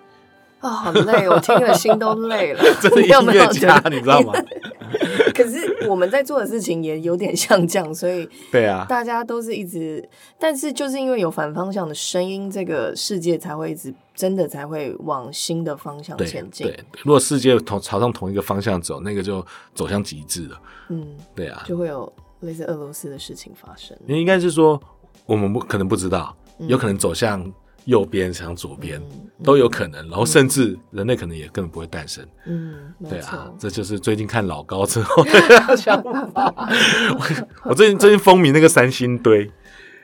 [0.64, 2.64] 啊，好累，我听了心都累了。
[2.82, 4.34] 真的 音乐家，你知道吗？
[5.36, 10.08] 可是我们在做的事情也有点像这样，所以对啊，大家都是一直，
[10.40, 16.66] 但是就是因为有反方向的声音，这个世界才会一直真的才会往新的方向前进。
[16.68, 19.46] 对，如果世界同朝向同一个方向走，那个就
[19.76, 20.62] 走向极致了。
[20.90, 23.98] 嗯，对啊，就会有类似俄罗斯的事情发生。
[24.08, 24.80] 应该是说，
[25.26, 27.52] 我们不可能不知道，有可能走向。
[27.86, 29.02] 右边想左边
[29.44, 32.26] 都有可能，然后甚至人类可能也根本不会诞生。
[32.46, 32.76] 嗯，
[33.10, 36.02] 对啊，这就是最近看老高之后的想
[36.34, 36.70] 法。
[37.66, 39.52] 我最近最近风靡那个三星堆。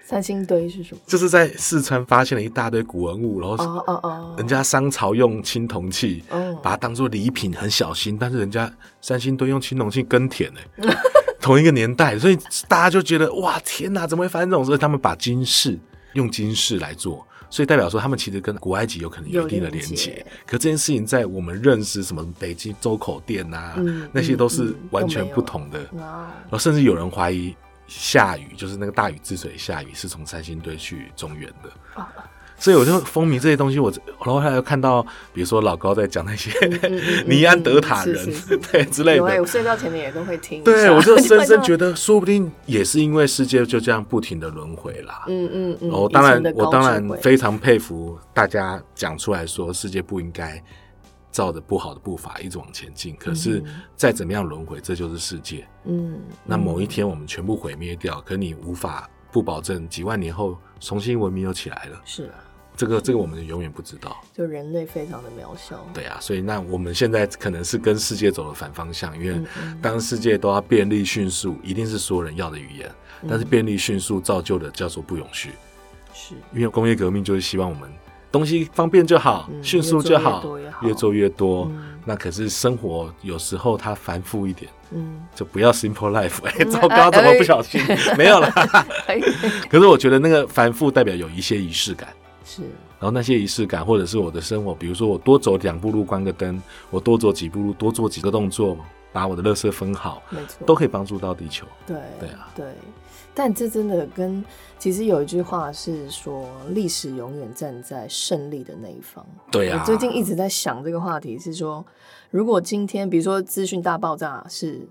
[0.03, 1.01] 三星堆是什么？
[1.05, 6.23] 就是在四川发现了一大堆古文物，然后哦哦哦，人家商朝用青铜器，
[6.63, 8.17] 把它当做礼品，很小心。
[8.19, 10.59] 但是人家三星堆用青铜器耕田呢，
[11.39, 12.35] 同一个年代，所以
[12.67, 14.75] 大家就觉得哇天哪，怎么会发生这种事？
[14.79, 15.77] 他们把金饰
[16.13, 17.23] 用金饰来做。
[17.49, 20.25] 所以代表说，他们其实跟古埃及有可能有一定的连接。
[20.45, 23.75] 可这件事情在我们认识什么北京周口店啊，
[24.11, 25.79] 那些都是完全不同的。
[25.93, 27.55] 然后甚至有人怀疑
[27.87, 32.05] 下雨就是那个大禹治水下雨是从三星堆去中原的。
[32.59, 33.89] 所以我就风靡这些东西，我
[34.25, 35.01] 然后还有看到，
[35.33, 36.51] 比如说老高在讲那些
[37.25, 38.15] 尼安德塔人
[38.71, 40.63] 对之类的，我睡觉前面也都会听。
[40.63, 45.23] 对，我就深深觉得，说不定也是因为世界就这样不停的轮回啦。
[45.27, 45.89] 嗯嗯嗯。
[45.89, 50.61] 我当然，我当然非常佩服大家讲出来说，世界不应该
[51.31, 53.15] 照着不好的步伐一直往前进。
[53.15, 53.63] 可是
[53.95, 55.65] 再怎么样轮回，这就是世界。
[55.85, 56.19] 嗯。
[56.43, 62.01] 那某一天我们全部毁灭掉，可你无法不保证几万年后重新文明又起来了。
[62.03, 62.35] 是啊。
[62.79, 65.85] 这个这个我们永远不知道，就人类非常的渺小。
[65.93, 69.37] 对啊，所以那我们现在可能是跟世界走了反方向，因为
[69.81, 72.89] 当世界都要便利迅速，一定是所有人要的语言。
[73.27, 75.49] 但是便利迅速造就的叫做不永续，
[76.13, 77.91] 是因为工业革命就是希望我们
[78.31, 81.69] 东西方便就好，迅速就好，越做越多。
[82.05, 86.41] 那可是生活有时候它繁复一点，嗯，就不要 simple life。
[86.45, 87.81] 哎，糟糕，怎么不小心
[88.17, 88.49] 没有了？
[89.69, 92.07] 可是我觉得那个繁复代表有一些仪式感。
[92.49, 96.59] 是，然后那些仪式感，或者是我的生活，比如说我多走两步路关个灯，
[96.89, 98.75] 我多走几步路多做几个动作，
[99.13, 101.67] 把我的垃圾分好，没错，都可以帮助到地球。
[101.85, 102.65] 对，对啊，对。
[103.35, 104.43] 但这真的跟
[104.79, 109.23] 其实有一句话是说，历史永远站在胜利的那一方。
[109.51, 111.85] 对啊，我最近一直在想这个话题，是说
[112.31, 114.81] 如果今天比如说资讯大爆炸是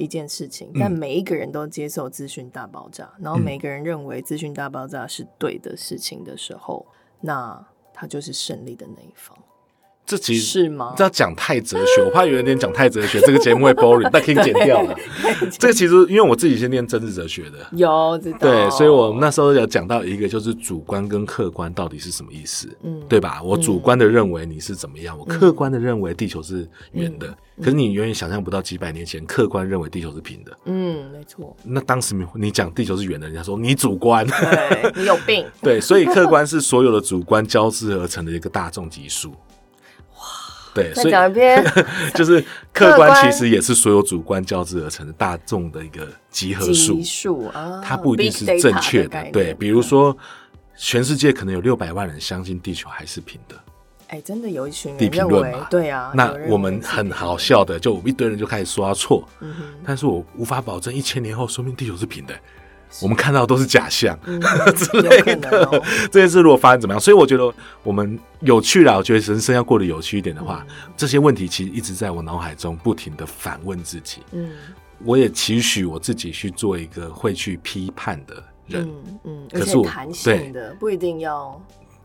[0.00, 6.86] 一件事情，但每一个人都接受资讯大爆炸，然后每个人认为资讯大爆炸是对的事情的时候。
[7.20, 9.36] 那他就是胜利的那一方。
[10.10, 10.92] 这其实是吗？
[10.96, 14.92] 这要讲太哲学，我怕有点讲太哲学，这个节目会 boring，但可以剪掉了。
[15.56, 23.40] 这个其实因为我自己是念政治哲学的，有知道对，所以我那时候有讲到一个，就是主观跟客观到底是什么意思，嗯，对吧？
[23.40, 31.56] 我主观的认为你是怎么样，我客观的认为地球是圆的，可是你永远想象不到几百年前客观认为地球是平的，嗯，没错。
[31.62, 34.26] 那当时你讲地球是圆的，人家说你主观，
[34.96, 35.46] 你有病。
[35.62, 39.32] 对，所以客观是所有的主观交织而成的一个大众级数。
[40.74, 41.64] 对，再讲一遍，
[42.14, 49.24] 就是客观其实也是所有主观交织而成的大众的一个集合数，数啊，它不一定是正确的。
[49.32, 50.16] 对，比如说，
[50.76, 53.56] 全世界可能有六百万人相信地球还是平的，
[54.08, 55.66] 哎，真的有一群地平论嘛？
[55.70, 59.28] 对啊，那我们很好笑的，就一堆人就开始刷错，
[59.84, 62.34] 但是我无法保证一千年后说明地球是平的。
[63.02, 64.18] 我们看到都是假象
[64.76, 67.00] 之类的， 这件事如果发生怎么样？
[67.00, 68.96] 所以我觉得我们有趣了。
[68.96, 74.22] 我觉得人生要过得有趣一点的话，这些问题其实一直在我脑海中不停的反问自己。
[74.32, 74.50] 嗯，
[75.04, 78.34] 我也期许我自己去做一个会去批判的
[78.66, 78.88] 人。
[79.06, 81.60] 嗯嗯，而且弹性的，不一定要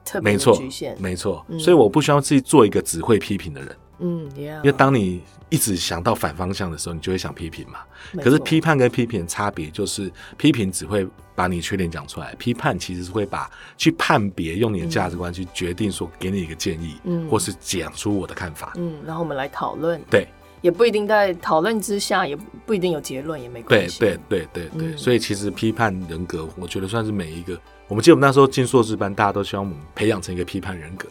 [0.05, 0.95] 特别局限。
[0.99, 3.75] 没错，所以我不需要自己做一个只会批评的人。
[3.99, 7.79] 嗯，因为当你一直想到反方向的时候，你就会想批评嘛。
[8.21, 20.27] 可是批判跟批评差别就是，批评只会把你缺点讲出来，批判其实是会把去判别，用你的价值观去决定说给你一个建议，嗯，或是讲出我的看法，嗯，然后我们来讨论，对，
[20.61, 27.59] 也不一定在讨论之下，也不一定有结论，也没关系，对对对对对，所以其实批判人格，我觉得算是每一个。
[27.87, 31.07] 我们记得我们那时候进硕士班，大家都希望我们培养成一个批判人格，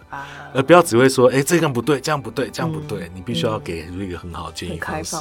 [0.52, 3.08] 而不要只会说，哎，这样不对，这样不对，这样不对。
[3.14, 5.16] 你必须要给出一个很好的建议方式，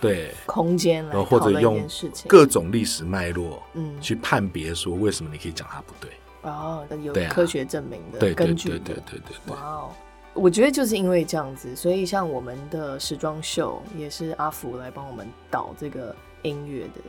[0.00, 1.86] 对空间，然后或者用
[2.26, 6.10] 各种历史脉络，嗯，去判别说为什么你可以讲它不对。
[6.42, 9.54] 哦，有科学证明的根据，对对对对。
[9.54, 9.90] 哇哦，
[10.32, 17.00] 我觉得就是因为这样子，所以像我们的时装秀也是阿福来帮我们导这个音乐的。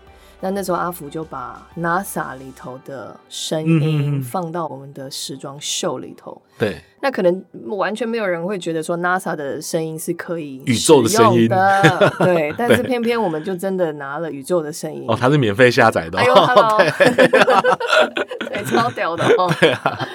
[0.41, 6.39] 那那时候阿福就把 NASA 里头的声音放到我们的时装秀里头。
[6.57, 7.43] 对，那可能
[7.77, 11.81] 完全没有人会觉得说 NASA 的声音是可以宇宙的声音的。
[12.19, 15.05] 对，但是偏偏我们就真的拿了宇宙的声音。
[15.07, 16.19] 哦，它是免费下载的。
[16.19, 16.35] 哎呦，
[18.49, 19.51] 对，超屌的哦。
[19.59, 20.07] 对啊，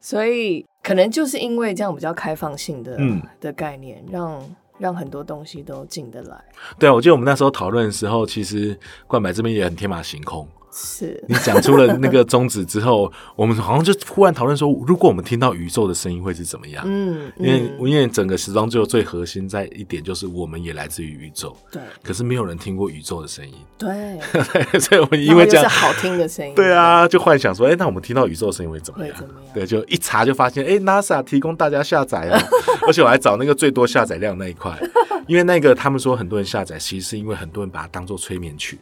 [0.00, 2.96] 所以可能就是因为这样比较开放性的
[3.40, 4.42] 的概念，让。
[4.78, 6.44] 让很多东西都进得来。
[6.78, 10.48] 对啊，我记得我们那时候讨论的时候，其实冠白这边也很天马行空。
[10.80, 16.84] 是你讲出了那个宗旨之后， 我们好像就忽然讨论说，如果我们听到宇宙的声音会是怎么样？
[16.86, 21.56] 嗯，因为因为整个时装最后最核心在一点就是我们也来自于宇宙。
[21.72, 21.82] 对。
[22.02, 23.54] 可是没有人听过宇宙的声音。
[23.76, 24.20] 对。
[24.78, 26.54] 所以我们因为这样好听的声音。
[26.54, 29.16] 对啊，就幻想说，哎，那我们听到宇宙的声音会怎么样？
[29.52, 32.40] 对，就一查就发现，哎，NASA 提供大家下载啊，
[32.86, 34.78] 而且我还找那个最多下载量那一块，
[35.26, 38.78] 因为那个他们说很多人下载，其实是因为很多人把它当做催眠曲。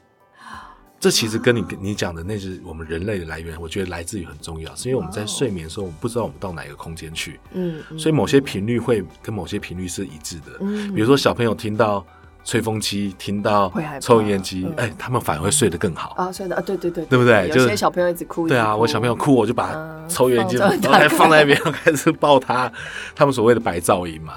[0.99, 12.05] 这其实跟你你讲的那是我们人类的来源，我觉得来自于很重要，是因为我们在睡眠的时候，我们不知道我们到哪一个空间去，嗯，所以某些频率会跟某些频率是一致的，嗯，比如说小朋友听到
[12.45, 16.15] 吹风机，听到抽油烟机，哎，他们反而会睡得更好。
[16.17, 17.19] 啊，睡得啊，对对对，对。
[17.19, 17.49] 不对？
[17.49, 19.75] 有些小朋友一直哭，对啊，我小朋友哭，我就把
[20.09, 22.73] 抽油烟机放在放在那边， 开始抱他，
[23.15, 24.35] 他们所谓的白噪音嘛，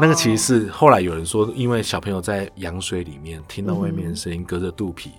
[0.00, 5.10] 那个其实是后来有人说，因为小朋友在羊水里面听到外面的声音，隔着肚皮。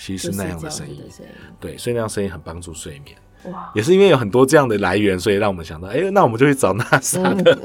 [0.00, 0.96] 其实是那样的声音，
[1.60, 3.14] 对，所以那样声音很帮助睡眠。
[3.52, 7.58] 哇，也是因为有很多这样的来源，所以让我们想到，哎，那我们就去找 NASA 的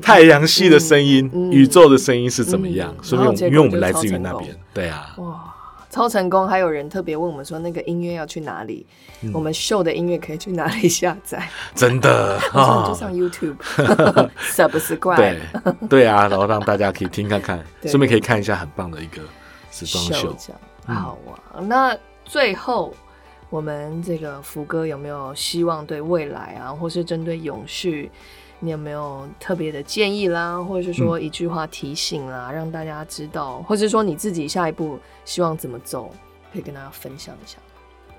[0.00, 2.94] 太阳系的声音、宇宙的声音是怎么样？
[3.02, 5.14] 所以，因为我们来自于那边，对啊。
[5.18, 5.54] 哇，
[5.90, 6.48] 超成功！
[6.48, 8.86] 还有人特别问我们说，那个音乐要去哪里？
[9.32, 11.48] 我们秀的音乐可以去哪里下载？
[11.74, 15.16] 真的 啊，就上 YouTube，subscribe。
[15.16, 15.38] 对
[15.88, 19.22] 对啊，然后让大家可以听看看， 顺便可以看一下很棒的一个
[19.70, 20.36] 时装秀。
[20.86, 21.18] 好
[21.52, 22.94] 啊，那最后
[23.50, 28.10] 我们这个福哥有没有希望对未来啊，或是针对永续，
[28.60, 36.10] 你有没有特别的建议啦，或者是说一句话提醒啦，让大家知道，或者说你自己下一步希望怎么走，
[36.52, 37.58] 可以跟大家分享一下。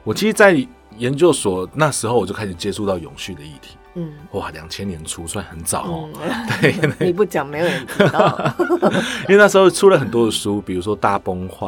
[0.03, 0.55] 我其实，在
[0.97, 3.75] 研究所那时候，我就开始接触到永续的议题。
[3.95, 6.09] 嗯，哇，两千年初算很早哦。
[6.61, 6.75] 对，
[7.07, 8.53] 你不讲，没有人知道。
[9.27, 11.67] 因为那时候出了很多的书，比如说《大崩坏》。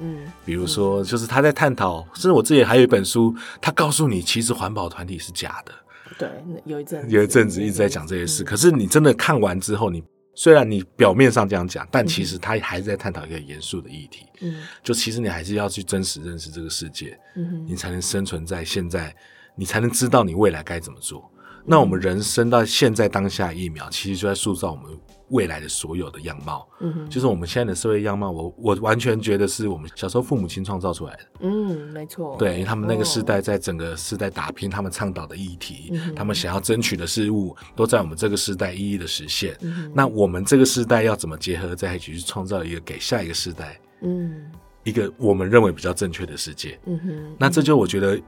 [0.00, 5.72] 嗯，比如说，就是他在探讨，甚至我自己还有一本书，他告诉你，其实环保团体是假的。
[6.18, 6.28] 对，
[6.64, 10.02] 有一阵有一阵子一直在讲这些事，可是你真的看完之后，你
[10.34, 14.26] 虽然你表面上这样讲，但其实他还是在探讨一个严肃的议题。
[14.40, 19.14] 嗯，就其实你还是要去真实认识这个世界，嗯，你才能生存在现在，
[19.56, 21.30] 你才能知道你未来该怎么做。
[21.64, 24.98] 那我们人生到现在当下一秒，其实就在塑造我们。
[25.30, 39.56] 未来的所有的样貌，嗯，就是我们现在的社会样貌，我我完全觉得是我们小时候父母亲创造出来的，嗯，没错，对，因为他们那个时代在整个时代打拼，他们倡导的议题，他们想要争取的事物，都在我们这个时代一一的实现。
[39.92, 44.50] 那我们这个时代要怎么结合在一起，去创造一个给下一个时代，嗯，
[44.84, 48.18] 一个我们认为比较正确的世界，嗯哼，那这就我觉得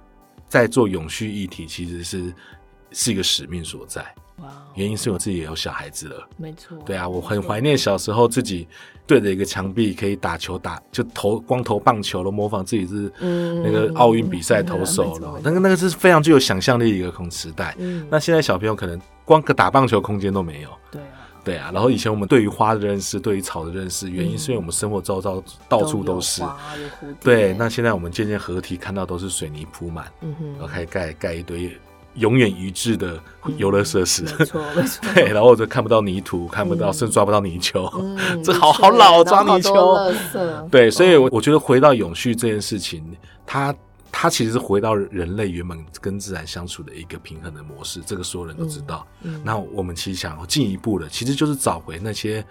[0.48, 2.34] 在做永续议题，其实是
[2.92, 4.04] 是一个使命所在。
[4.74, 6.76] 原因是我自己也有小孩子了，没错。
[6.87, 8.66] 对啊，我很怀念小时候自己
[9.07, 13.12] 对着一个墙壁可以打球，打就投光投棒球了，模仿自己是
[13.64, 15.40] 那个奥运比赛投手了。
[15.42, 17.76] 那个那个是非常具有想象力的一个空时代。
[18.09, 20.70] 那现在小朋友可能光个打棒球空间都没有。
[20.90, 21.07] 对啊，
[21.44, 21.70] 对啊。
[21.74, 26.42] 然后以前我们对于花的认识，对于草的认识，原因是因为我们生活周遭到处都是。
[27.20, 31.76] 对，那现在我们渐渐合体看到都是水泥铺满，然后开始盖盖一堆。
[32.14, 33.18] 永远一致的
[33.57, 35.01] 游乐设施，没错没错。
[35.14, 37.90] 对，然后就看不到泥土，看不到，甚至抓不到泥鳅。
[38.42, 40.12] 这好好老，抓泥鳅。
[40.70, 43.05] 对，所以，我我觉得回到永续这件事情，
[43.46, 43.75] 它
[44.12, 48.01] 它其实是回到人类原本跟自然相处的一个平衡的模式。
[48.05, 49.07] 这个所有人都知道。
[49.44, 52.44] 那我们其实想要进一步的，其实就是找回那些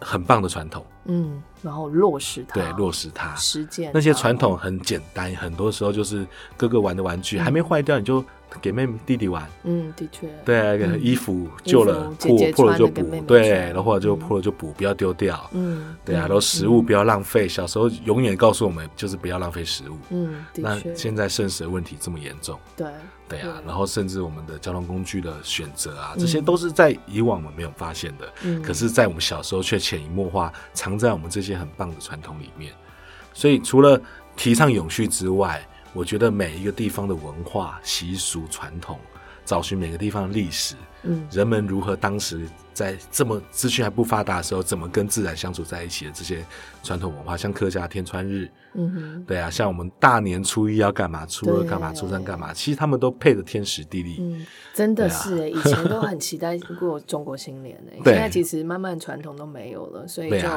[0.00, 0.84] 很棒的传统。
[1.08, 8.24] 嗯，然后落实它，对，落实它，实践那些传统很简单，很多时候就是哥哥玩的玩具还没坏掉，你就。
[8.62, 22.86] 给妹妹弟弟玩，嗯，的确，对，衣服旧了破破了就补，对，然后就破了就补，不要丢掉，嗯，对啊，然后食物不要浪费，小时候永远告诉我们就是不要浪费食物，嗯，那现在剩食的问题这么严重，对，
[23.28, 32.72] 对啊，然后甚至我们的交通工具的选择啊，这些都是在以往我们没有发现的，嗯，可是在我们小时候却潜移默化藏在我们这些很棒的传统里面，
[33.32, 34.00] 所以除了
[34.36, 35.66] 提倡永续之外。
[35.92, 39.00] 我觉得每一个地方的文化习俗传统，
[39.46, 40.74] 找寻每个地方的历史，
[41.04, 46.44] 嗯，人们如何当时在这么资讯还不发达的时候，怎么跟自然相处在一起的这些
[46.82, 54.44] 传统文化，像客家天穿日，嗯哼，对啊，像我们大年初一要干嘛，初二干嘛，初三干嘛，其实他们都配的天时地利，嗯，
[54.74, 60.48] 真的是哎，以前都很期待过中国新年呢， 现在其实慢慢传统都没有了，所以就。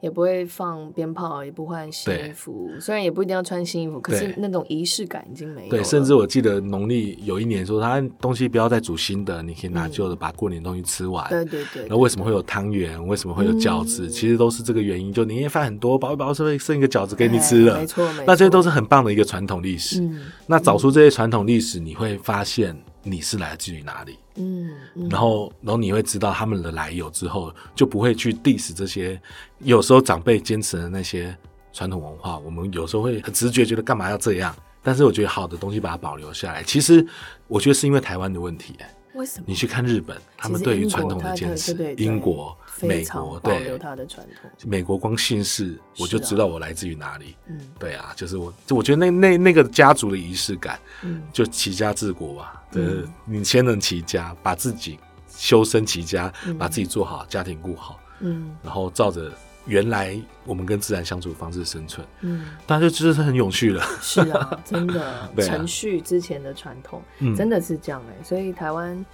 [0.00, 2.70] 也不会放鞭炮，也不换新衣服。
[2.80, 5.70] 虽然也不一定要穿新衣服，可是那种仪式感已经没有。
[5.70, 11.28] 对，甚至我记得农历有一年说，他东西不要再煮新的，你可以拿旧的把过年东西吃完。
[11.28, 11.86] 对对对。
[11.88, 13.04] 那为什么会有汤圆？
[13.08, 14.08] 为什么会有饺子？
[14.08, 15.12] 其实都是这个原因。
[15.12, 17.78] 就年夜饭很多，包一包是会剩一个饺子给你吃了。
[17.78, 18.24] 没错没错。
[18.26, 20.00] 那这些都是很棒的一个传统历史。
[20.46, 22.76] 那找出这些传统历史，你会发现。
[23.10, 24.18] 你是来自于哪里？
[24.36, 24.70] 嗯，
[25.10, 29.20] 然后，然后你会知道他们的来由之后，就不会去 diss 这些
[29.58, 31.36] 有时候长辈坚持的那些
[31.72, 32.38] 传统文化。
[32.38, 36.62] 我们有时候会很直觉觉得干嘛要这样，但是我觉得好的东西把它保留下来。
[36.62, 37.04] 其实
[37.46, 38.76] 我觉得是因为台湾的问题。
[39.14, 39.44] 为什么？
[39.48, 42.56] 你去看日本，他们对于传统的坚持；英国、
[42.86, 44.50] 美国，对，留他的传统。
[44.68, 47.34] 美国光姓氏，我就知道我来自于哪里。
[47.46, 52.62] 嗯，对啊，就是我，就我觉得那那那个家族的仪式感，嗯，就齐家治国吧。
[52.72, 54.98] 嗯，你先能齐家，把自己
[55.34, 59.32] 修身齐家，把自己做好，家庭顾好，嗯，然后照着。
[59.66, 63.84] 原来我们跟自然相处方式生存，嗯，但是就是很永续了。
[64.00, 67.02] 是啊， 真的，程序之前的传统，
[67.36, 68.24] 真的是这样哎。
[68.24, 69.04] 所以台湾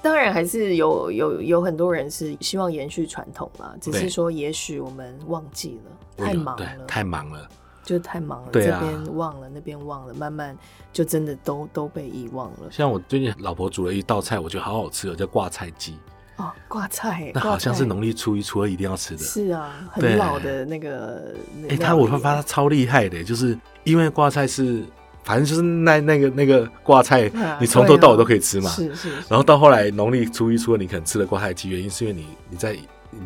[0.00, 7.48] 当然还是有有有很多人是希望延续传统啦，只是说也许我们忘记了，太忙了，太忙了，
[7.84, 8.48] 就太忙了。
[8.52, 10.56] 这边忘了，那边忘了，慢慢
[10.92, 12.70] 就真的都都被遗忘了。
[12.70, 15.98] 像我最近老婆煮了一道菜，我觉得好好吃哦，叫挂菜鸡。
[16.36, 19.24] 哦，挂菜，那好像是农历初一、初二一定要吃的。
[19.24, 21.34] 是啊，很老的那个。
[21.68, 24.84] 哎，他我发发他超厉害的，就是因为挂菜是，
[25.28, 28.70] 反正就是那那个那个挂菜，你从头到尾都可以吃嘛。
[28.70, 29.10] 是是。
[29.28, 32.74] 然后到后来农历初一、初二你可能吃了挂菜鸡，原因是因为你你在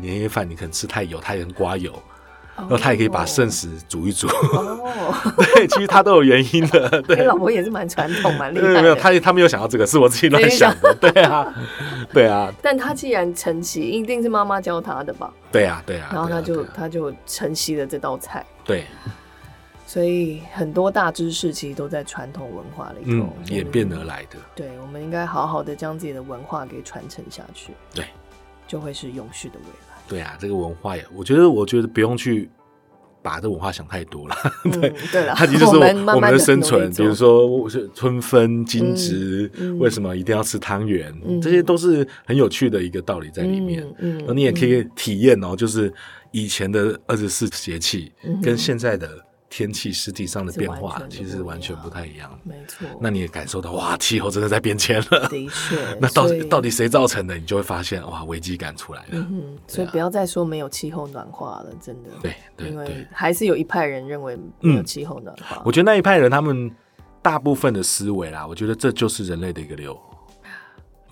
[0.01, 1.91] 年夜饭你可能吃太油，太能刮油。
[2.55, 5.15] 然后他也可以把剩食煮一煮，哦，
[5.55, 7.01] 对，其实他都有原因的。
[7.01, 8.79] 对，老婆也是蛮传统，蛮 厉害。
[8.79, 10.95] 没有，他他没有想到这个，是我自己乱想的。
[11.01, 11.51] 对啊，
[12.13, 12.53] 对啊。
[12.61, 15.33] 但他既然承袭，一定是妈妈教他的吧？
[15.51, 16.09] 对啊，对啊。
[16.13, 18.45] 然后他就他就承袭了这道菜。
[18.63, 18.85] 对。
[19.93, 24.39] 所以很多大知识其实都在传统文化里头演变而来的。
[24.55, 27.73] 对，我们应该好好的将自己的文化给传承下去。
[27.93, 28.05] 对，
[28.67, 29.95] 就会是永续的未来。
[30.07, 32.49] 对啊，这个文化也，我觉得，我觉得不用去
[33.21, 34.35] 把这文化想太多了。
[34.81, 36.91] 对，对了，它其实是我们的生存。
[36.91, 41.13] 比如说，是春分、金值，为什么一定要吃汤圆？
[41.39, 43.87] 这些都是很有趣的一个道理在里面。
[43.99, 45.93] 嗯，你也可以体验哦，就是
[46.31, 49.07] 以前的二十四节气跟现在的。
[49.55, 52.87] 天气实体上的变化其实完全不太一样，没错。
[52.99, 55.29] 那你也感受到哇，气候真的在变迁了。
[55.29, 57.37] 的确， 那到底到底谁造成的？
[57.37, 59.09] 你就会发现哇，危机感出来了。
[59.11, 62.09] 嗯，所以不要再说没有气候暖化了，真的。
[62.19, 65.61] 对对，因为还是有一派人认为没有气候暖化。
[65.63, 66.71] 我觉得那一派人他们
[67.21, 69.95] 大部分的思维啦，我觉得这就是人类的一个流。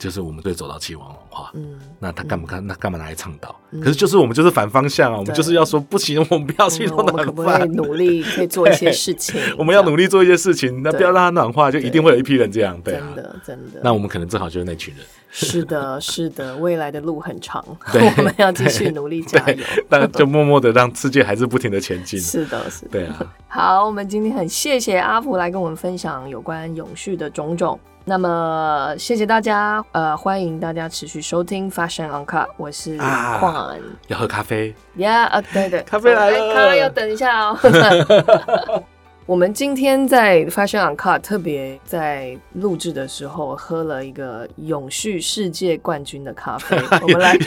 [0.02, 2.66] 就是我们对走到气王文化，嗯，那他干嘛干？
[2.66, 3.56] 那干嘛拿来倡导？
[3.80, 5.20] 可是就是我们就是反方向啊！
[5.20, 9.40] 我们就是要说不行，我们不要气候暖化，努力可以做一些事情。
[9.60, 13.80] 我们要努力做一些事情，那不要让它暖化，就一定会有一批人这样，对啊，真的真的。
[13.84, 15.06] 那我们可能正好就是那群人。
[15.30, 17.64] 是的，是的，未来的路很长，
[18.18, 19.64] 我们要继续努力加油。
[19.88, 22.20] 但就默默的让世界还是不停的前进。
[22.20, 22.90] 是的，是的。
[22.92, 23.34] 对啊。
[23.48, 27.80] 好，我们今天很谢谢阿福来跟我们分享有关永续的种种。
[28.04, 33.78] 那么谢谢大家，呃，欢迎大家持续收听 Fashion on Cut，我是矿，
[34.08, 35.28] 要喝咖啡，Yeah，？
[35.28, 37.58] 啊，对对， 咖啡来了，咖啡要等一下哦。
[39.28, 47.38] 我们今天在 Fashion on Cut 特别在录制的时候喝了一个永续世界冠军的咖啡， 我们来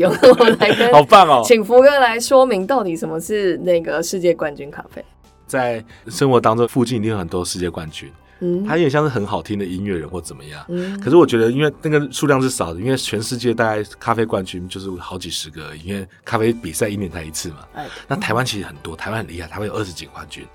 [0.00, 5.02] 有我们来跟好棒哦，请福哥来说明到底什么是那个世界冠军咖啡。
[5.46, 8.10] 在生活当中，附近一定有很多世界冠军。
[8.66, 10.64] 他有点像是很好听的音乐人或怎么样，
[11.02, 17.66] 可是我觉得，因为那个数量是少的，因为全世界大概咖啡冠军就是好几十个，因为咖啡比赛一年才一次嘛。
[18.08, 20.46] 那台湾其实很多，台湾很厉害，台湾有二十几个冠军。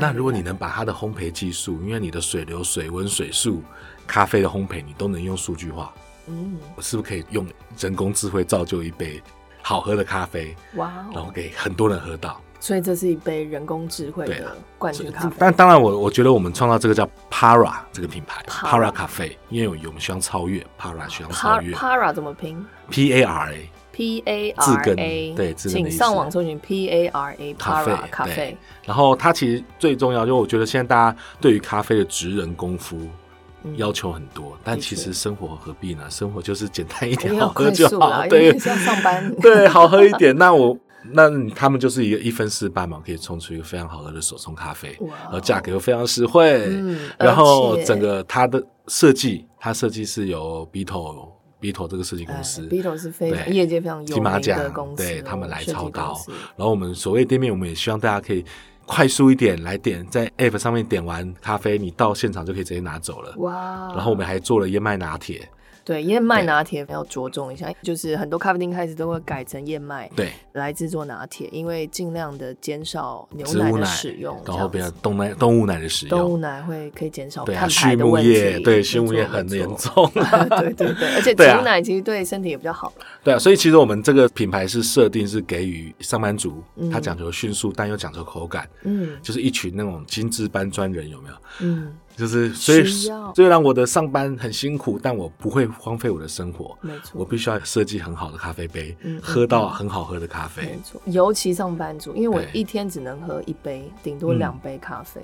[0.00, 3.62] 那如果你能把它的烘焙技术，因为你的水流、水温、水速、
[4.06, 5.92] 咖啡的烘焙，你都能用数据化，
[6.26, 7.46] 嗯，我是不是可以用
[7.78, 9.20] 人工智慧造就一杯
[9.62, 10.54] 好喝的咖啡？
[10.76, 12.40] 哇，然后给很多人喝到。
[12.60, 15.36] 所以这是一杯人工智慧的冠军咖啡。
[15.38, 21.74] 但当然，我我觉得我们创造这个叫 Para 这个品牌，Para 咖啡，因为我们希望超越 Para，希望超越。
[21.74, 23.70] Para 怎么拼？P A R A。
[23.92, 25.34] P A R A。
[25.34, 28.56] 对，请上网搜寻 P A R A Para 咖啡。
[28.84, 32.96] 然后它其实最重要，就我觉得现在大家对于咖啡的职人功夫
[33.74, 36.04] 要求很多，但其实生活何必呢？
[36.08, 38.24] 生活就是简单一点， 好喝就好。
[38.28, 40.36] 对，要上班， 对，好喝一点。
[40.36, 46.70] 那我那他们就是一个一分四半嘛，可以冲出一个非常好喝的手冲咖啡，然后价格又非常实惠。
[47.18, 56.16] 然后整个它的设计，它设计是由 B 头 B 头这个设计公司，B 头是非常业界非常有名的公司，对他们来操刀。
[56.56, 58.44] 然后我们所谓店面，我们也希望大家可以。
[58.90, 63.34] 快速一点来点，在 App 上面点完咖啡，你到现场就可以直接拿走了。
[63.36, 63.92] 哇！
[63.94, 65.46] 然后我们还做了燕麦拿铁。
[65.88, 80.10] 对燕麦拿铁要着重一下，就是很多咖啡厅开始都会改成燕麦对来制作拿铁，因为尽量的减少牛奶的使用，然后不要动奶动物奶的使用，动物奶会可以减少碳排的问题，对畜牧业很严 重，
[80.60, 82.92] 对对对，而且牛奶其实对身体也比较好。
[83.24, 86.62] 对啊，所以其实我们这个品牌是设定是给予上班族，
[86.92, 91.34] 他讲究迅速，但又讲究口感，嗯，就是一群那种精致搬砖人，有没有？
[91.60, 91.94] 嗯。
[92.18, 92.84] 就是，所以
[93.34, 96.76] 虽然我的上班很辛苦，但我不会荒废我的生活。
[96.80, 100.62] 没错，我必须要设计很好的咖啡杯，喝到很好喝的咖啡。
[100.62, 105.20] 没错，尤其上班族，因为我一天只能喝一杯，顶多两杯咖啡，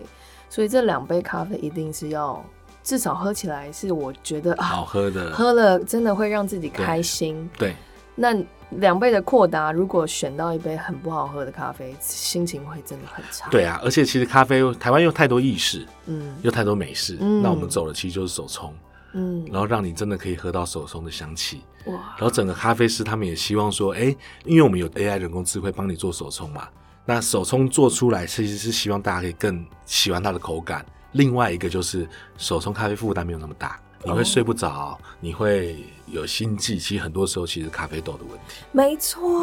[0.49, 2.41] 所以这两杯咖啡一定是要
[2.85, 7.51] 至少喝起来是我觉得好喝的，喝了真的会让自己开心。
[7.59, 7.75] 对，
[8.15, 8.33] 那。
[8.71, 13.49] 两倍的扩大，如果选到一杯很不好喝的咖啡，心情会真的很差。
[13.51, 18.75] 对啊，而且其实咖啡台湾又太多意式，嗯，又太多美式，那我们走的其实就是手冲，
[19.13, 21.63] 嗯，然后让你真的可以喝到手冲的香气。
[21.87, 21.95] 哇！
[22.17, 26.67] 然后整个咖啡师他们也希望说，哎，因为我们有 AI 人工智慧帮你做手冲嘛，
[27.05, 30.85] 那手冲做出来其实是希望大家可以更喜欢它的口感。
[31.13, 32.09] 另外一个就是
[32.39, 33.79] 手冲咖啡负担没有那么大。
[34.05, 35.77] 你会睡不着，你会
[36.07, 38.63] 有心悸，其实很多时候其实咖啡豆的问题。
[38.71, 39.43] 没错，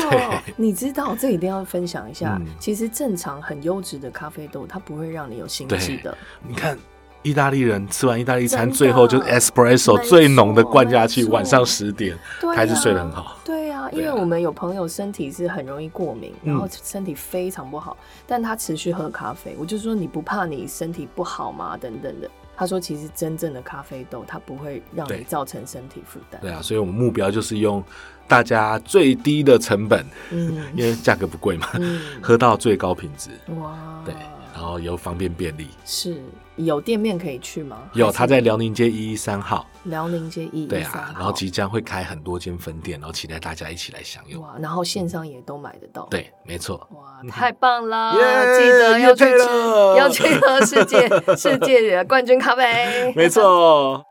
[0.56, 2.40] 你知道这一定要分享一下。
[2.60, 6.16] 其实正常很优质的咖啡豆，它不会让你有心悸的。
[6.48, 6.78] 你看
[7.24, 12.18] 意大利人吃完意大利餐，最后就是 espresso 最浓的灌下去，晚上十点
[12.56, 13.38] 还是睡得很好。
[13.44, 17.98] 对啊，因为我们有朋友身体是很容易过敏，然后身体非常不好，
[18.28, 21.76] 但他持续喝咖啡，我就说你不怕你身体不好吗？
[21.76, 22.30] 等等的。
[22.62, 26.40] 他说：“其实真正的咖啡豆，它不会让你造成身体负担。
[26.42, 27.84] 对啊，所以我们目标就是用
[28.28, 31.68] 大家最低的成本，嗯， 因为价格不贵嘛，
[32.22, 33.32] 喝到最高品质。
[33.56, 34.14] 哇，对。”
[34.62, 36.22] 然后又方便便利，是
[36.56, 37.80] 有店面可以去吗？
[37.94, 39.66] 有，他在辽宁街一一三号。
[39.86, 44.40] 辽宁街一一对啊，然后即将会开很多间分店，然后期待大家一起来享用。
[44.44, 46.06] 哇，然后线上也都买得到。
[46.12, 46.88] 对，没错。
[46.92, 48.14] 哇，太棒了！
[48.56, 49.48] 记得要去吃，
[49.98, 53.12] 要去喝世界世界冠军咖啡。
[53.16, 54.06] 没错。